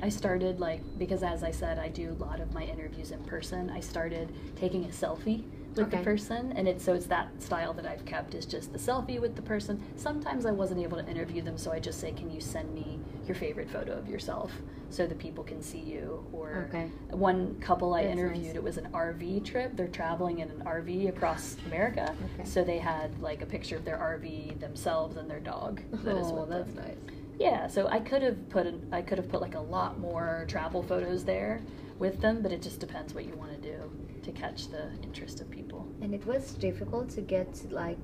I 0.00 0.08
started 0.08 0.60
like 0.60 0.80
because 0.98 1.24
as 1.24 1.42
I 1.42 1.50
said, 1.50 1.80
I 1.80 1.88
do 1.88 2.16
a 2.18 2.24
lot 2.24 2.38
of 2.38 2.54
my 2.54 2.62
interviews 2.62 3.10
in 3.10 3.22
person. 3.24 3.70
I 3.70 3.80
started 3.80 4.32
taking 4.54 4.84
a 4.84 4.88
selfie 4.88 5.42
with 5.76 5.90
the 5.90 5.98
person, 5.98 6.52
and 6.52 6.66
it's 6.68 6.84
so 6.84 6.94
it's 6.94 7.06
that 7.06 7.28
style 7.42 7.72
that 7.74 7.86
I've 7.86 8.04
kept 8.04 8.34
is 8.34 8.46
just 8.46 8.72
the 8.72 8.78
selfie 8.78 9.20
with 9.20 9.36
the 9.36 9.42
person. 9.42 9.82
Sometimes 9.96 10.46
I 10.46 10.50
wasn't 10.52 10.80
able 10.80 10.96
to 11.02 11.08
interview 11.08 11.42
them, 11.42 11.58
so 11.58 11.72
I 11.72 11.78
just 11.78 12.00
say, 12.00 12.12
"Can 12.12 12.30
you 12.30 12.40
send 12.40 12.74
me 12.74 12.98
your 13.26 13.34
favorite 13.34 13.68
photo 13.70 13.92
of 13.92 14.08
yourself 14.08 14.52
so 14.90 15.06
that 15.06 15.18
people 15.18 15.44
can 15.44 15.62
see 15.62 15.78
you?" 15.80 16.24
Or 16.32 16.66
Okay. 16.68 16.90
one 17.10 17.56
couple 17.60 17.94
I 17.94 18.04
That's 18.04 18.12
interviewed, 18.18 18.46
nice. 18.46 18.54
it 18.54 18.62
was 18.62 18.78
an 18.78 18.88
RV 18.92 19.40
trip. 19.44 19.76
They're 19.76 19.88
traveling 19.88 20.38
in 20.40 20.50
an 20.50 20.62
RV 20.64 21.08
across 21.08 21.56
America, 21.66 22.14
Okay. 22.34 22.48
so 22.48 22.64
they 22.64 22.78
had 22.78 23.20
like 23.20 23.42
a 23.42 23.46
picture 23.46 23.76
of 23.76 23.84
their 23.84 23.98
RV, 23.98 24.58
themselves, 24.60 25.16
and 25.16 25.28
their 25.30 25.40
dog. 25.40 25.80
that 26.04 26.16
Oh, 26.16 26.46
that's 26.46 26.72
them. 26.72 26.84
nice. 26.84 26.96
Yeah, 27.38 27.66
so 27.66 27.86
I 27.88 28.00
could 28.00 28.22
have 28.22 28.48
put 28.48 28.66
an, 28.66 28.88
I 28.92 29.02
could 29.02 29.18
have 29.18 29.28
put 29.28 29.42
like 29.42 29.54
a 29.56 29.60
lot 29.60 29.98
more 29.98 30.46
travel 30.48 30.82
photos 30.82 31.24
there 31.24 31.60
with 31.98 32.20
them, 32.20 32.40
but 32.42 32.50
it 32.50 32.62
just 32.62 32.80
depends 32.80 33.14
what 33.14 33.26
you 33.26 33.34
want 33.34 33.50
to 33.52 33.58
do 33.58 33.90
to 34.26 34.32
catch 34.32 34.68
the 34.68 34.84
interest 35.02 35.40
of 35.40 35.50
people. 35.50 35.86
And 36.02 36.12
it 36.14 36.26
was 36.26 36.52
difficult 36.52 37.08
to 37.10 37.20
get 37.20 37.48
like, 37.70 37.98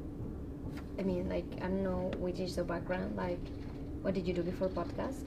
I 0.98 1.02
mean, 1.02 1.28
like 1.28 1.44
I 1.58 1.66
don't 1.66 1.82
know 1.82 2.10
which 2.18 2.38
is 2.40 2.56
the 2.56 2.64
background. 2.64 3.16
Like, 3.16 3.40
what 4.02 4.14
did 4.14 4.26
you 4.26 4.32
do 4.32 4.42
before 4.42 4.68
podcast? 4.68 5.24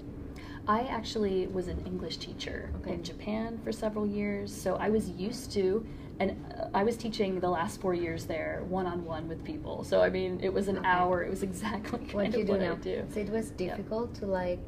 I 0.67 0.81
actually 0.81 1.47
was 1.47 1.67
an 1.67 1.79
English 1.85 2.17
teacher 2.17 2.71
Okay. 2.77 2.93
in 2.93 3.03
Japan 3.03 3.59
for 3.63 3.71
several 3.71 4.07
years, 4.07 4.51
so 4.51 4.75
I 4.77 4.89
was 4.89 5.09
used 5.11 5.51
to, 5.53 5.85
and 6.19 6.29
I 6.73 6.83
was 6.83 6.97
teaching 6.97 7.39
the 7.39 7.49
last 7.49 7.79
four 7.81 7.93
years 7.93 8.25
there 8.25 8.63
one 8.67 8.87
on 8.87 9.05
one 9.05 9.27
with 9.27 9.43
people. 9.43 9.83
So 9.83 10.01
I 10.01 10.09
mean, 10.09 10.39
it 10.41 10.51
was 10.51 10.67
an 10.67 10.77
Okay. 10.79 10.87
hour. 10.87 11.23
It 11.23 11.29
was 11.29 11.43
exactly 11.51 11.99
What 12.13 12.33
you 12.35 12.43
do 12.45 12.53
what 12.53 12.61
now? 12.61 12.73
I 12.73 12.75
do. 12.75 13.03
So 13.13 13.19
it 13.19 13.29
was 13.29 13.51
difficult 13.51 14.15
to 14.15 14.25
like 14.25 14.59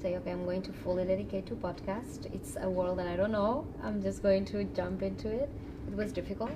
say, 0.00 0.16
okay, 0.16 0.30
I'm 0.32 0.44
going 0.44 0.62
to 0.62 0.72
fully 0.72 1.04
dedicate 1.04 1.44
to 1.46 1.54
podcast. 1.54 2.20
It's 2.34 2.56
a 2.60 2.70
world 2.70 2.98
that 2.98 3.06
I 3.06 3.16
don't 3.16 3.30
know. 3.32 3.66
I'm 3.82 4.00
just 4.02 4.22
going 4.22 4.44
to 4.46 4.64
jump 4.64 5.02
into 5.02 5.28
it. 5.30 5.50
It 5.88 5.96
was 5.96 6.12
difficult. 6.12 6.50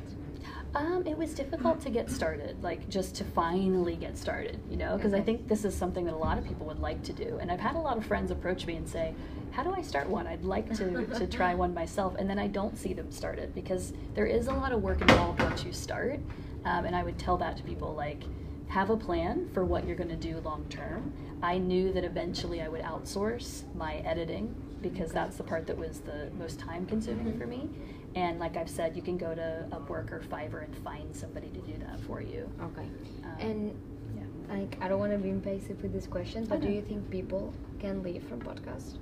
Um, 0.74 1.06
it 1.06 1.16
was 1.16 1.32
difficult 1.32 1.80
to 1.82 1.90
get 1.90 2.10
started, 2.10 2.62
like 2.62 2.88
just 2.88 3.14
to 3.16 3.24
finally 3.24 3.96
get 3.96 4.16
started, 4.18 4.60
you 4.70 4.76
know, 4.76 4.96
because 4.96 5.14
I 5.14 5.20
think 5.20 5.48
this 5.48 5.64
is 5.64 5.74
something 5.74 6.04
that 6.04 6.14
a 6.14 6.16
lot 6.18 6.36
of 6.38 6.46
people 6.46 6.66
would 6.66 6.80
like 6.80 7.02
to 7.04 7.12
do. 7.12 7.38
And 7.40 7.50
I've 7.50 7.60
had 7.60 7.76
a 7.76 7.78
lot 7.78 7.96
of 7.96 8.04
friends 8.04 8.30
approach 8.30 8.66
me 8.66 8.76
and 8.76 8.86
say, 8.88 9.14
How 9.52 9.62
do 9.62 9.72
I 9.74 9.80
start 9.80 10.08
one? 10.08 10.26
I'd 10.26 10.44
like 10.44 10.72
to, 10.76 11.06
to 11.06 11.26
try 11.38 11.54
one 11.54 11.72
myself. 11.72 12.14
And 12.18 12.28
then 12.28 12.38
I 12.38 12.46
don't 12.46 12.76
see 12.76 12.92
them 12.92 13.10
started 13.10 13.54
because 13.54 13.92
there 14.14 14.26
is 14.26 14.48
a 14.48 14.52
lot 14.52 14.72
of 14.72 14.82
work 14.82 15.00
involved 15.00 15.40
once 15.40 15.64
you 15.64 15.72
start. 15.72 16.20
Um, 16.66 16.84
and 16.84 16.94
I 16.94 17.02
would 17.02 17.18
tell 17.18 17.36
that 17.38 17.56
to 17.56 17.62
people 17.62 17.94
like, 17.94 18.22
have 18.68 18.90
a 18.90 18.96
plan 18.96 19.48
for 19.54 19.64
what 19.64 19.86
you're 19.86 19.96
going 19.96 20.10
to 20.10 20.16
do 20.16 20.40
long 20.40 20.66
term. 20.68 21.12
I 21.42 21.56
knew 21.58 21.92
that 21.92 22.04
eventually 22.04 22.60
I 22.60 22.68
would 22.68 22.82
outsource 22.82 23.62
my 23.76 23.96
editing 23.98 24.54
because 24.82 25.12
that's 25.12 25.36
the 25.36 25.44
part 25.44 25.66
that 25.68 25.78
was 25.78 26.00
the 26.00 26.30
most 26.38 26.58
time 26.58 26.84
consuming 26.86 27.34
Mhm. 27.34 27.38
for 27.38 27.46
me. 27.46 27.68
And 28.16 28.40
like 28.40 28.57
I've 28.57 28.70
said, 28.70 28.96
you 28.96 29.02
can 29.02 29.18
go 29.18 29.35
to 29.35 29.66
Upwork 29.70 30.11
or 30.11 30.20
Fiverr 30.20 30.64
and 30.64 30.74
find 30.79 31.14
somebody 31.14 31.48
to 31.50 31.61
do 31.61 31.74
that 31.85 32.00
for 32.00 32.22
you. 32.22 32.50
Okay. 32.62 32.88
Um, 33.24 33.37
And 33.38 33.79
yeah. 34.16 34.55
like, 34.57 34.79
I 34.81 34.88
don't 34.88 34.98
want 34.98 35.12
to 35.12 35.18
be 35.18 35.29
invasive 35.29 35.83
with 35.83 35.92
this 35.92 36.07
question, 36.07 36.46
but 36.46 36.62
do 36.62 36.68
you 36.68 36.81
think 36.81 37.11
people 37.11 37.52
can 37.79 38.02
live 38.02 38.22
from 38.22 38.40
podcast? 38.40 38.96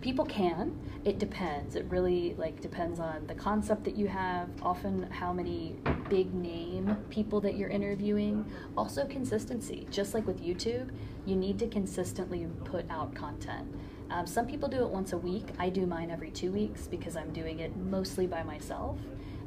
People 0.00 0.24
can. 0.24 0.76
It 1.04 1.20
depends. 1.20 1.76
It 1.76 1.86
really 1.90 2.34
like 2.36 2.60
depends 2.60 2.98
on 2.98 3.24
the 3.28 3.34
concept 3.36 3.84
that 3.84 3.94
you 3.96 4.08
have. 4.08 4.48
Often 4.62 5.08
how 5.10 5.32
many 5.32 5.76
big 6.08 6.34
name 6.34 6.96
people 7.08 7.40
that 7.42 7.56
you're 7.56 7.68
interviewing. 7.68 8.44
Also 8.76 9.06
consistency. 9.06 9.86
Just 9.90 10.12
like 10.12 10.26
with 10.26 10.42
YouTube, 10.42 10.90
you 11.24 11.36
need 11.36 11.58
to 11.60 11.68
consistently 11.68 12.48
put 12.64 12.90
out 12.90 13.14
content. 13.14 13.68
Um, 14.10 14.26
some 14.26 14.46
people 14.46 14.68
do 14.68 14.82
it 14.82 14.88
once 14.88 15.12
a 15.12 15.18
week. 15.18 15.48
I 15.58 15.68
do 15.68 15.86
mine 15.86 16.10
every 16.10 16.30
two 16.30 16.52
weeks 16.52 16.86
because 16.86 17.16
I'm 17.16 17.32
doing 17.32 17.60
it 17.60 17.76
mostly 17.76 18.26
by 18.26 18.42
myself. 18.42 18.98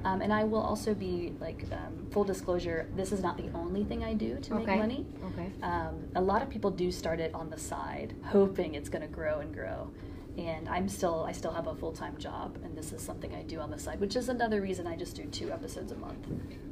Um, 0.05 0.21
and 0.21 0.31
I 0.31 0.43
will 0.45 0.61
also 0.61 0.93
be 0.93 1.33
like 1.39 1.65
um, 1.71 2.07
full 2.11 2.23
disclosure. 2.23 2.87
This 2.95 3.11
is 3.11 3.21
not 3.21 3.37
the 3.37 3.49
only 3.53 3.83
thing 3.83 4.03
I 4.03 4.13
do 4.13 4.39
to 4.39 4.55
make 4.55 4.67
money. 4.79 5.05
Okay. 5.33 5.51
Um, 5.61 6.05
a 6.15 6.21
lot 6.21 6.41
of 6.41 6.49
people 6.49 6.71
do 6.71 6.91
start 6.91 7.19
it 7.19 7.33
on 7.33 7.49
the 7.49 7.57
side, 7.57 8.15
hoping 8.23 8.75
it's 8.75 8.87
going 8.89 9.01
to 9.01 9.09
grow 9.09 9.39
and 9.39 9.53
grow. 9.53 9.91
And 10.37 10.69
I'm 10.69 10.87
still, 10.87 11.25
I 11.27 11.33
still 11.33 11.51
have 11.51 11.67
a 11.67 11.75
full 11.75 11.91
time 11.91 12.17
job, 12.17 12.57
and 12.63 12.77
this 12.77 12.93
is 12.93 13.01
something 13.01 13.35
I 13.35 13.43
do 13.43 13.59
on 13.59 13.69
the 13.71 13.79
side, 13.79 13.99
which 13.99 14.15
is 14.15 14.29
another 14.29 14.61
reason 14.61 14.87
I 14.87 14.95
just 14.95 15.17
do 15.17 15.25
two 15.25 15.51
episodes 15.51 15.91
a 15.91 15.97
month. 15.97 16.27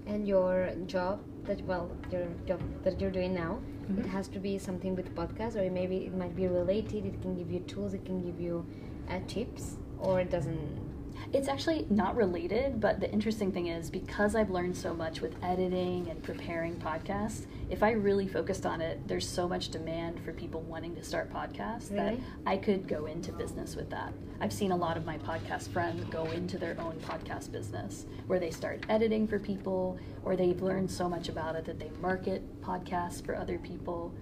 And 0.06 0.26
your 0.26 0.72
job 0.86 1.20
that 1.44 1.62
well, 1.66 1.92
your 2.10 2.28
job 2.46 2.62
that 2.84 3.02
you're 3.02 3.12
doing 3.12 3.34
now, 3.34 3.60
Mhm. 3.90 4.00
it 4.00 4.06
has 4.08 4.28
to 4.30 4.40
be 4.40 4.58
something 4.58 4.96
with 4.96 5.14
podcast, 5.16 5.56
or 5.56 5.70
maybe 5.72 5.98
it 6.06 6.14
might 6.16 6.36
be 6.36 6.48
related. 6.48 7.06
It 7.06 7.22
can 7.22 7.36
give 7.36 7.52
you 7.52 7.60
tools. 7.62 7.94
It 7.94 8.06
can 8.06 8.22
give 8.22 8.40
you 8.40 8.66
uh, 9.10 9.20
tips, 9.28 9.78
or 10.00 10.20
it 10.20 10.30
doesn't. 10.30 10.87
It's 11.34 11.50
actually 11.50 11.86
not 11.90 12.16
related, 12.16 12.80
but 12.80 13.02
the 13.02 13.12
interesting 13.12 13.52
thing 13.52 13.68
is 13.68 13.90
because 13.90 14.34
I've 14.34 14.50
learned 14.50 14.78
so 14.78 14.94
much 14.94 15.20
with 15.20 15.36
editing 15.44 16.10
and 16.10 16.24
preparing 16.24 16.76
podcasts, 16.76 17.46
if 17.70 17.84
I 17.84 17.92
really 17.92 18.30
focused 18.30 18.66
on 18.66 18.80
it, 18.80 19.06
there's 19.10 19.28
so 19.28 19.46
much 19.46 19.68
demand 19.68 20.22
for 20.24 20.32
people 20.32 20.62
wanting 20.62 20.96
to 20.96 21.04
start 21.04 21.32
podcasts 21.32 21.90
that 21.90 22.16
I 22.46 22.56
could 22.56 22.88
go 22.88 23.08
into 23.08 23.34
business 23.34 23.76
with 23.76 23.90
that. 23.90 24.14
I've 24.40 24.54
seen 24.54 24.72
a 24.72 24.76
lot 24.76 24.96
of 24.96 25.06
my 25.06 25.18
podcast 25.18 25.68
friends 25.68 26.06
go 26.06 26.26
into 26.32 26.58
their 26.58 26.80
own 26.80 26.96
podcast 27.02 27.52
business 27.52 28.06
where 28.28 28.40
they 28.40 28.52
start 28.52 28.86
editing 28.88 29.28
for 29.28 29.38
people 29.38 30.00
or 30.24 30.38
they've 30.38 30.62
learned 30.62 30.90
so 30.90 31.10
much 31.10 31.28
about 31.28 31.56
it 31.56 31.66
that 31.66 31.78
they 31.78 31.92
market 32.00 32.42
podcasts 32.62 33.24
for 33.26 33.36
other 33.36 33.58
people. 33.58 34.14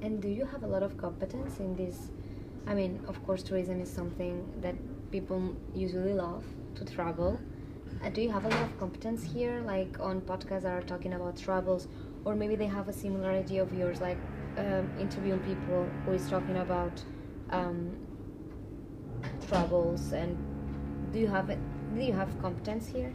And 0.00 0.22
do 0.22 0.28
you 0.28 0.46
have 0.46 0.62
a 0.62 0.66
lot 0.66 0.82
of 0.82 0.96
competence 0.96 1.58
in 1.58 1.76
this? 1.76 2.10
I 2.66 2.72
mean, 2.72 3.04
of 3.06 3.22
course, 3.26 3.42
tourism 3.42 3.82
is 3.82 3.90
something 3.90 4.50
that 4.62 4.76
people 5.10 5.54
usually 5.74 6.12
love 6.12 6.44
to 6.74 6.84
travel. 6.84 7.38
Uh, 8.04 8.10
do 8.10 8.20
you 8.20 8.30
have 8.30 8.44
a 8.44 8.48
lot 8.48 8.62
of 8.62 8.78
competence 8.78 9.22
here, 9.22 9.60
like 9.66 9.98
on 10.00 10.20
podcasts 10.20 10.62
that 10.62 10.72
are 10.72 10.82
talking 10.82 11.14
about 11.14 11.36
travels, 11.36 11.88
or 12.24 12.34
maybe 12.34 12.54
they 12.54 12.66
have 12.66 12.88
a 12.88 12.92
similar 12.92 13.30
idea 13.30 13.62
of 13.62 13.72
yours, 13.72 14.00
like 14.00 14.18
um, 14.56 14.90
interviewing 15.00 15.40
people 15.40 15.88
who 16.04 16.12
is 16.12 16.28
talking 16.28 16.58
about 16.58 17.02
um, 17.50 17.96
travels 19.48 20.12
and 20.12 20.36
do 21.12 21.18
you 21.18 21.26
have 21.26 21.50
it? 21.50 21.58
Do 21.94 22.02
you 22.02 22.12
have 22.12 22.28
competence 22.40 22.86
here? 22.86 23.12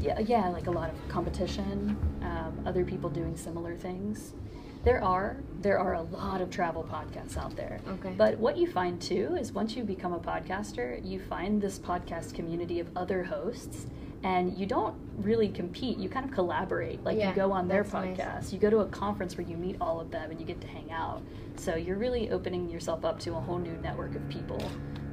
Yeah, 0.00 0.18
yeah, 0.20 0.48
like 0.48 0.66
a 0.68 0.70
lot 0.70 0.90
of 0.90 1.08
competition, 1.08 1.96
um, 2.22 2.62
other 2.64 2.84
people 2.84 3.10
doing 3.10 3.36
similar 3.36 3.76
things. 3.76 4.34
There 4.84 5.02
are 5.02 5.36
there 5.60 5.78
are 5.78 5.94
a 5.94 6.02
lot 6.02 6.40
of 6.40 6.50
travel 6.50 6.82
podcasts 6.82 7.36
out 7.36 7.54
there. 7.54 7.78
Okay. 7.86 8.14
But 8.18 8.36
what 8.38 8.56
you 8.56 8.66
find 8.70 9.00
too 9.00 9.36
is 9.38 9.52
once 9.52 9.76
you 9.76 9.84
become 9.84 10.12
a 10.12 10.18
podcaster, 10.18 11.04
you 11.04 11.20
find 11.20 11.62
this 11.62 11.78
podcast 11.78 12.34
community 12.34 12.80
of 12.80 12.88
other 12.96 13.22
hosts 13.22 13.86
and 14.24 14.56
you 14.58 14.66
don't 14.66 14.94
really 15.16 15.48
compete 15.48 15.98
you 15.98 16.08
kind 16.08 16.24
of 16.24 16.30
collaborate 16.30 17.02
like 17.02 17.16
Yeah, 17.18 17.30
you 17.30 17.34
go 17.34 17.50
on 17.50 17.66
their 17.66 17.82
that's 17.82 17.92
nice. 17.92 18.16
podcast 18.18 18.52
you 18.52 18.58
go 18.60 18.70
to 18.70 18.78
a 18.78 18.86
conference 18.86 19.36
where 19.36 19.44
you 19.46 19.56
meet 19.56 19.76
all 19.80 20.00
of 20.00 20.12
them 20.12 20.30
and 20.30 20.38
you 20.38 20.46
get 20.46 20.60
to 20.60 20.68
hang 20.68 20.92
out 20.92 21.22
so 21.56 21.74
you're 21.74 21.96
really 21.96 22.30
opening 22.30 22.70
yourself 22.70 23.04
up 23.04 23.18
to 23.18 23.32
a 23.34 23.40
whole 23.40 23.58
new 23.58 23.76
network 23.82 24.14
of 24.14 24.26
people 24.28 24.60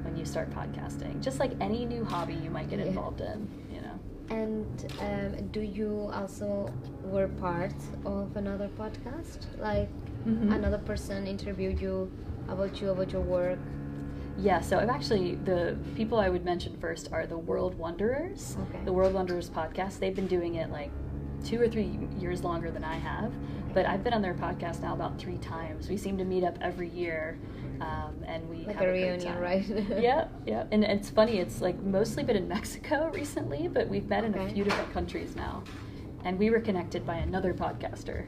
when 0.03 0.15
you 0.15 0.25
start 0.25 0.51
podcasting 0.51 1.19
just 1.23 1.39
like 1.39 1.53
any 1.60 1.86
new 1.86 2.05
hobby 2.05 2.36
you 2.36 2.51
might 2.51 2.69
get 2.69 2.77
Yeah. 2.77 2.86
involved 2.86 3.21
in 3.21 3.47
And 4.30 4.65
um, 5.02 5.48
do 5.52 5.62
you 5.62 6.10
also 6.13 6.72
were 7.04 7.28
part 7.28 7.74
of 8.06 8.36
another 8.38 8.69
podcast? 8.78 9.45
Like 9.58 9.89
Mhm. 10.26 10.54
another 10.54 10.78
person 10.78 11.26
interviewed 11.26 11.82
you 11.82 12.12
about 12.48 12.82
you, 12.82 12.89
about 12.89 13.12
your 13.12 13.22
work? 13.22 13.58
Yeah, 14.38 14.62
so 14.62 14.78
I've 14.78 14.89
actually 14.89 15.36
the 15.45 15.78
people 15.95 16.19
I 16.19 16.30
would 16.30 16.45
mention 16.45 16.76
first 16.78 17.12
are 17.12 17.26
the 17.26 17.38
World 17.38 17.76
Wanderers. 17.78 18.58
Okay. 18.69 18.84
The 18.86 18.93
World 18.93 19.13
Wanderers 19.13 19.50
podcast. 19.50 20.00
They've 20.00 20.15
been 20.15 20.28
doing 20.28 20.56
it 20.56 20.69
like 20.72 20.91
two 21.43 21.60
or 21.62 21.67
three 21.69 21.98
years 22.19 22.43
longer 22.43 22.69
than 22.69 22.84
I 22.84 22.95
have, 22.95 23.32
but 23.74 23.86
I've 23.86 24.04
been 24.04 24.13
on 24.13 24.22
their 24.22 24.34
podcast 24.34 24.82
now 24.82 24.93
about 24.93 25.17
three 25.17 25.38
times. 25.38 25.89
We 25.89 25.98
seem 25.98 26.17
to 26.17 26.26
meet 26.26 26.43
up 26.43 26.58
every 26.62 26.89
year, 26.89 27.38
um, 27.82 28.15
and 28.26 28.48
we 28.50 28.65
Like 28.65 28.76
have 28.78 28.88
a 28.88 28.92
reunion, 28.92 29.38
right? 29.39 29.65
yeah, 30.00 30.28
yeah, 30.46 30.65
and 30.72 30.84
it's 30.84 31.10
funny. 31.10 31.39
It's 31.39 31.62
like 31.62 31.80
mostly 31.82 32.24
been 32.24 32.36
in 32.36 32.48
Mexico 32.48 33.10
recently, 33.13 33.68
but 33.68 33.88
we've 33.88 34.08
met 34.08 34.24
in 34.24 34.36
a 34.36 34.50
few 34.50 34.63
different 34.63 34.92
countries 34.94 35.36
now, 35.36 35.63
and 36.26 36.38
we 36.38 36.50
were 36.50 36.60
connected 36.60 37.06
by 37.06 37.15
another 37.18 37.54
podcaster. 37.54 38.26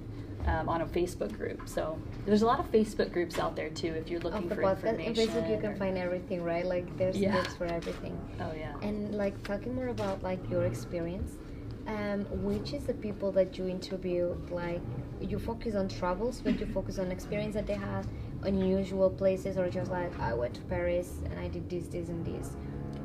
Um, 0.48 0.68
on 0.70 0.82
a 0.82 0.88
Facebook 0.88 1.38
group, 1.38 1.70
so 1.70 2.00
there's 2.26 2.42
a 2.42 2.48
lot 2.48 2.60
of 2.60 2.72
Facebook 2.72 3.14
groups 3.14 3.38
out 3.38 3.56
there 3.56 3.70
too. 3.70 3.90
If 3.94 4.10
you're 4.10 4.22
looking 4.22 4.50
for 4.50 4.56
podcast. 4.56 4.86
In 4.96 5.00
information, 5.00 5.36
Facebook, 5.44 5.50
you 5.52 5.58
can 5.58 5.72
or- 5.74 5.76
find 5.76 6.00
everything, 6.00 6.44
right? 6.44 6.66
Like 6.66 6.98
there's 6.98 7.16
Yeah. 7.16 7.34
groups 7.34 7.54
for 7.54 7.66
everything. 7.66 8.20
Oh 8.40 8.52
yeah. 8.58 8.74
And 8.82 9.14
like 9.14 9.44
talking 9.44 9.76
more 9.76 9.90
about 9.90 10.24
like 10.24 10.40
your 10.50 10.64
experience, 10.64 11.38
um, 11.86 12.26
which 12.44 12.74
is 12.74 12.86
the 12.86 12.96
people 12.96 13.32
that 13.34 13.56
you 13.60 13.68
interview 13.68 14.36
Like 14.50 14.82
you 15.20 15.38
focus 15.38 15.76
on 15.76 15.88
travels, 15.88 16.42
but 16.44 16.60
you 16.60 16.66
focus 16.66 16.98
on 16.98 17.12
experience 17.12 17.54
that 17.54 17.68
they 17.68 17.76
had, 17.76 18.08
unusual 18.43 19.10
places, 19.10 19.58
or 19.58 19.69
just 19.69 19.91
like 19.91 20.17
I 20.19 20.34
went 20.34 20.54
to 20.56 20.62
Paris 20.62 21.19
and 21.30 21.39
I 21.39 21.47
did 21.47 21.69
this, 21.69 21.88
this, 21.88 22.10
and 22.10 22.25
this. 22.25 22.51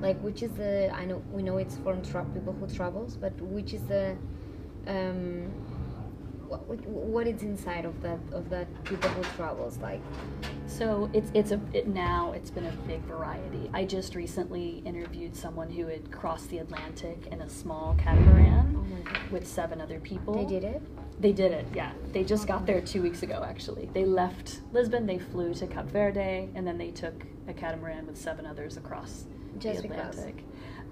Like 0.01 0.19
which 0.21 0.43
is 0.43 0.51
the? 0.53 0.91
I 0.95 1.05
know 1.05 1.23
we 1.33 1.43
know 1.43 1.57
it's 1.59 1.77
for 1.79 1.97
tra- 1.97 2.27
people 2.35 2.53
who 2.53 2.67
travels, 2.69 3.17
but 3.17 3.33
which 3.41 3.73
is 3.73 3.83
the? 3.85 4.17
Um, 4.87 5.51
what, 6.49 6.67
what- 6.69 6.87
what 6.87 7.27
is 7.27 7.43
inside 7.43 7.85
of 7.85 8.01
that 8.03 8.19
of 8.33 8.49
that 8.51 8.69
people 8.85 9.09
who 9.11 9.23
travels 9.37 9.79
like? 9.79 10.01
So 10.67 11.09
it's 11.13 11.31
it's 11.35 11.51
a 11.53 11.61
it, 11.73 11.89
now 11.89 12.33
it's 12.33 12.51
been 12.51 12.67
a 12.67 12.73
big 12.87 13.01
variety. 13.03 13.71
I 13.73 13.85
just 13.85 14.15
recently 14.15 14.83
interviewed 14.85 15.35
someone 15.35 15.71
who 15.71 15.87
had 15.87 16.11
crossed 16.13 16.51
the 16.51 16.59
Atlantic 16.59 17.29
in 17.33 17.41
a 17.41 17.49
small 17.49 17.95
catamaran 17.99 18.77
Oh 18.77 19.33
with 19.33 19.47
seven 19.47 19.81
other 19.81 19.99
people. 20.01 20.35
they 20.35 20.45
did 20.45 20.63
it. 20.65 20.83
They 21.19 21.33
did 21.33 21.53
it. 21.53 21.67
Yeah, 21.75 21.93
they 22.13 22.25
just 22.25 22.47
got 22.47 22.67
there 22.67 22.81
two 22.81 23.01
weeks 23.03 23.23
ago. 23.23 23.43
Actually, 23.47 23.89
they 23.95 24.05
left 24.05 24.61
Lisbon. 24.73 25.07
They 25.07 25.19
flew 25.19 25.55
to 25.55 25.67
Cape 25.67 25.87
Verde, 25.87 26.49
and 26.55 26.67
then 26.67 26.77
they 26.77 26.91
took 26.91 27.25
a 27.49 27.55
catamaran 27.55 28.07
with 28.07 28.19
seven 28.19 28.45
others 28.45 28.77
across 28.77 29.25
Just 29.59 29.83
the. 29.83 29.89
Atlantic. 29.89 30.45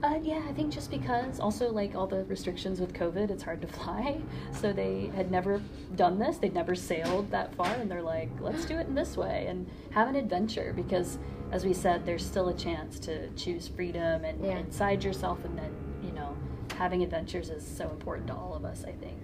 Uh, 0.02 0.18
yeah, 0.22 0.42
I 0.48 0.52
think 0.52 0.72
just 0.72 0.90
because. 0.90 1.40
Also, 1.40 1.70
like 1.70 1.94
all 1.94 2.06
the 2.06 2.24
restrictions 2.24 2.80
with 2.80 2.94
COVID, 2.94 3.30
it's 3.30 3.42
hard 3.42 3.60
to 3.62 3.66
fly. 3.78 4.18
So 4.52 4.72
they 4.72 5.10
had 5.14 5.30
never 5.30 5.60
done 5.94 6.18
this. 6.18 6.38
They'd 6.38 6.54
never 6.54 6.74
sailed 6.74 7.30
that 7.30 7.54
far, 7.54 7.68
and 7.74 7.90
they're 7.90 8.02
like, 8.02 8.30
let's 8.40 8.64
do 8.64 8.78
it 8.78 8.86
in 8.86 8.94
this 8.94 9.16
way 9.18 9.46
and 9.48 9.66
have 9.90 10.08
an 10.08 10.16
adventure. 10.16 10.72
Because, 10.74 11.18
as 11.52 11.66
we 11.66 11.74
said, 11.74 12.06
there's 12.06 12.24
still 12.24 12.48
a 12.48 12.54
chance 12.54 12.98
to 13.00 13.28
choose 13.30 13.68
freedom 13.68 14.24
and 14.24 14.42
Yeah. 14.42 14.56
inside 14.58 15.04
yourself, 15.04 15.44
and 15.44 15.56
then 15.58 15.70
you 16.02 16.12
know, 16.12 16.34
having 16.76 17.02
adventures 17.02 17.50
is 17.50 17.66
so 17.66 17.90
important 17.90 18.26
to 18.28 18.34
all 18.34 18.54
of 18.54 18.64
us. 18.64 18.84
I 18.86 18.92
think. 18.92 19.18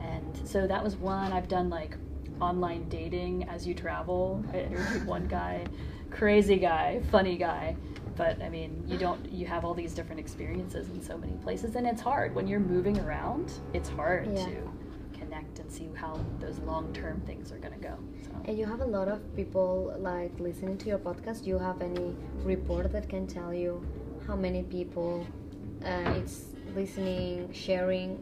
And 0.00 0.40
so 0.48 0.66
that 0.66 0.82
was 0.82 0.96
one. 0.96 1.32
I've 1.32 1.48
done 1.48 1.68
like 1.70 1.96
online 2.40 2.88
dating 2.88 3.44
as 3.48 3.66
you 3.66 3.74
travel. 3.74 4.42
I 4.52 4.60
interviewed 4.60 5.06
one 5.06 5.26
guy, 5.38 5.64
crazy 6.10 6.56
guy, 6.56 7.00
funny 7.10 7.36
guy. 7.36 7.76
But 8.16 8.42
I 8.42 8.48
mean, 8.48 8.82
you 8.86 8.98
don't, 8.98 9.24
you 9.30 9.46
have 9.46 9.64
all 9.64 9.74
these 9.74 9.94
different 9.94 10.18
experiences 10.20 10.88
in 10.88 11.00
so 11.00 11.16
many 11.16 11.34
places, 11.34 11.76
and 11.76 11.86
it's 11.86 12.00
hard 12.00 12.34
when 12.34 12.48
you're 12.48 12.58
moving 12.58 12.98
around. 13.00 13.52
It's 13.72 13.88
hard 13.88 14.26
Yeah. 14.34 14.44
to 14.46 14.70
connect 15.16 15.58
and 15.60 15.70
see 15.70 15.88
how 15.94 16.18
those 16.40 16.58
long 16.60 16.92
term 16.92 17.20
things 17.26 17.52
are 17.52 17.58
going 17.58 17.74
to 17.74 17.78
go. 17.80 17.94
So. 18.24 18.30
And 18.46 18.58
you 18.58 18.66
have 18.66 18.80
a 18.80 18.84
lot 18.86 19.06
of 19.08 19.20
people 19.36 19.94
like 19.98 20.32
listening 20.40 20.78
to 20.78 20.88
your 20.88 20.98
podcast. 20.98 21.44
Do 21.44 21.50
you 21.50 21.58
have 21.58 21.80
any 21.80 22.16
report 22.42 22.90
that 22.92 23.08
can 23.08 23.26
tell 23.26 23.54
you 23.54 23.86
how 24.26 24.34
many 24.34 24.64
people 24.64 25.24
uh, 25.84 26.14
it's 26.16 26.46
listening, 26.74 27.52
sharing? 27.52 28.18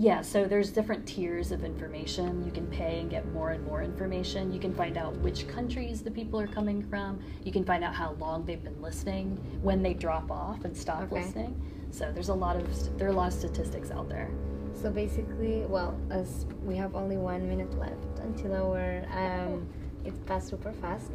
Yeah, 0.00 0.22
so 0.22 0.44
there's 0.44 0.70
different 0.70 1.04
tiers 1.08 1.50
of 1.50 1.64
information. 1.64 2.44
You 2.46 2.52
can 2.52 2.68
pay 2.68 3.00
and 3.00 3.10
get 3.10 3.26
more 3.32 3.50
and 3.50 3.66
more 3.66 3.82
information. 3.82 4.52
You 4.52 4.60
can 4.60 4.72
find 4.72 4.96
out 4.96 5.16
which 5.16 5.48
countries 5.48 6.02
the 6.02 6.10
people 6.12 6.38
are 6.38 6.46
coming 6.46 6.84
from. 6.84 7.18
You 7.42 7.50
can 7.50 7.64
find 7.64 7.82
out 7.82 7.96
how 7.96 8.12
long 8.12 8.44
they've 8.46 8.62
been 8.62 8.80
listening, 8.80 9.36
when 9.60 9.82
they 9.82 9.94
drop 9.94 10.30
off 10.30 10.64
and 10.64 10.76
stop 10.76 11.02
Okay. 11.02 11.16
listening. 11.24 11.60
So 11.90 12.12
there's 12.12 12.28
a 12.28 12.34
lot 12.34 12.54
of 12.54 12.96
there 12.96 13.08
are 13.08 13.10
a 13.10 13.14
lot 13.14 13.32
of 13.32 13.34
statistics 13.34 13.90
out 13.90 14.08
there. 14.08 14.30
So 14.72 14.88
basically, 14.88 15.66
well, 15.66 15.98
as 16.10 16.46
we 16.64 16.76
have 16.76 16.94
only 16.94 17.16
one 17.16 17.48
minute 17.48 17.76
left 17.76 18.20
until 18.20 18.52
our 18.74 19.04
um, 19.12 19.66
it 20.04 20.14
passed 20.26 20.48
super 20.48 20.72
fast. 20.74 21.10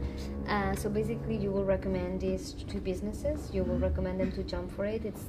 Uh, 0.50 0.76
so 0.76 0.89
basically, 0.89 1.38
you 1.38 1.52
will 1.52 1.63
recommend 1.63 2.19
these 2.19 2.52
to 2.67 2.78
businesses. 2.80 3.50
You 3.54 3.63
will 3.63 3.80
recommend 3.80 4.19
them 4.19 4.34
to 4.34 4.43
jump 4.43 4.76
for 4.76 4.84
it. 4.84 5.06
It's, 5.06 5.24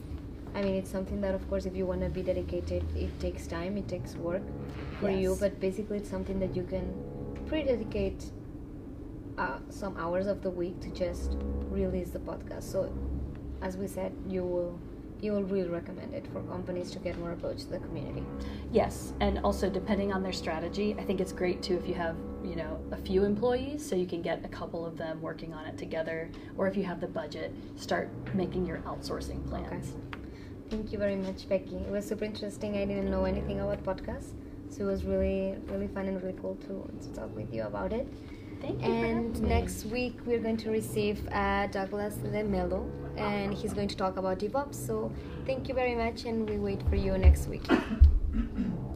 I 0.55 0.63
mean, 0.63 0.75
it's 0.77 0.91
something 0.91 1.21
that, 1.21 1.35
of 1.35 1.49
course, 1.49 1.67
if 1.67 1.75
you 1.75 1.85
want 1.85 2.01
to 2.03 2.09
be 2.09 2.23
dedicated, 2.23 2.85
it 2.97 3.19
takes 3.19 3.47
time, 3.47 3.77
it 3.77 3.89
takes 3.89 4.15
work 4.15 4.43
for 5.01 5.11
you. 5.11 5.37
But 5.41 5.59
basically, 5.61 5.99
it's 5.99 6.09
something 6.09 6.39
that 6.39 6.55
you 6.55 6.63
can 6.63 6.95
pre-dedicate 7.47 8.31
uh, 9.37 9.59
some 9.69 9.97
hours 9.97 10.27
of 10.29 10.43
the 10.43 10.51
week 10.51 10.81
to 10.81 10.91
just 10.91 11.33
release 11.71 12.11
the 12.11 12.21
podcast. 12.21 12.63
So, 12.63 12.93
as 13.63 13.77
we 13.77 13.89
said, 13.89 14.13
you 14.29 14.45
will 14.45 14.79
you 15.21 15.33
will 15.33 15.45
really 15.45 15.69
recommend 15.69 16.13
it 16.13 16.27
for 16.33 16.43
companies 16.43 16.91
to 16.91 16.99
get 16.99 17.19
more 17.19 17.33
approach 17.33 17.59
to 17.61 17.71
the 17.71 17.79
community. 17.79 18.23
Yes, 18.73 19.15
and 19.21 19.39
also 19.39 19.71
depending 19.71 20.13
on 20.13 20.23
their 20.23 20.33
strategy, 20.33 20.95
I 20.99 21.05
think 21.05 21.19
it's 21.21 21.33
great 21.33 21.63
too 21.63 21.79
if 21.79 21.89
you 21.89 21.95
have, 21.95 22.15
you 22.45 22.57
know, 22.57 22.79
a 22.91 22.97
few 22.97 23.25
employees 23.25 23.89
so 23.89 23.97
you 23.97 24.07
can 24.07 24.21
get 24.21 24.45
a 24.45 24.49
couple 24.49 24.85
of 24.85 24.99
them 24.99 25.23
working 25.23 25.55
on 25.55 25.65
it 25.65 25.79
together 25.79 26.29
or 26.59 26.69
if 26.69 26.77
you 26.77 26.83
have 26.85 27.01
the 27.01 27.07
budget, 27.07 27.55
start 27.77 28.11
making 28.35 28.67
your 28.67 28.79
outsourcing 28.79 29.49
plans. 29.49 29.95
Thank 30.71 30.93
you 30.93 30.99
very 30.99 31.17
much, 31.17 31.49
Becky. 31.49 31.77
It 31.77 31.91
was 31.91 32.07
super 32.07 32.25
interesting. 32.25 32.77
I 32.77 32.85
didn't 32.85 33.11
know 33.11 33.25
anything 33.25 33.61
about 33.61 33.83
podcasts, 33.85 34.33
so 34.71 34.83
it 34.85 34.87
was 34.87 35.05
really, 35.05 35.55
really 35.67 35.87
fun 35.89 36.07
and 36.09 36.21
really 36.23 36.37
cool 36.41 36.57
to, 36.67 36.91
to 37.03 37.09
talk 37.15 37.35
with 37.37 37.53
you 37.53 37.63
about 37.65 37.93
it. 37.93 38.09
Thank 38.61 38.81
you. 38.83 38.89
for 38.89 38.95
And 39.07 39.41
me. 39.41 39.49
next 39.49 39.85
week 39.87 40.17
we're 40.27 40.41
going 40.41 40.57
to 40.59 40.71
receive 40.71 41.27
uh, 41.29 41.67
Douglas 41.69 42.17
Lemelo, 42.25 42.91
and 43.17 43.55
he's 43.55 43.73
going 43.73 43.89
to 43.89 43.97
talk 43.97 44.17
about 44.17 44.39
DevOps. 44.39 44.75
So 44.75 45.13
thank 45.47 45.69
you 45.69 45.75
very 45.75 45.95
much, 45.95 46.25
and 46.25 46.49
we 46.49 46.59
wait 46.59 46.83
for 46.89 46.97
you 46.97 47.17
next 47.19 47.47
week. 47.49 47.67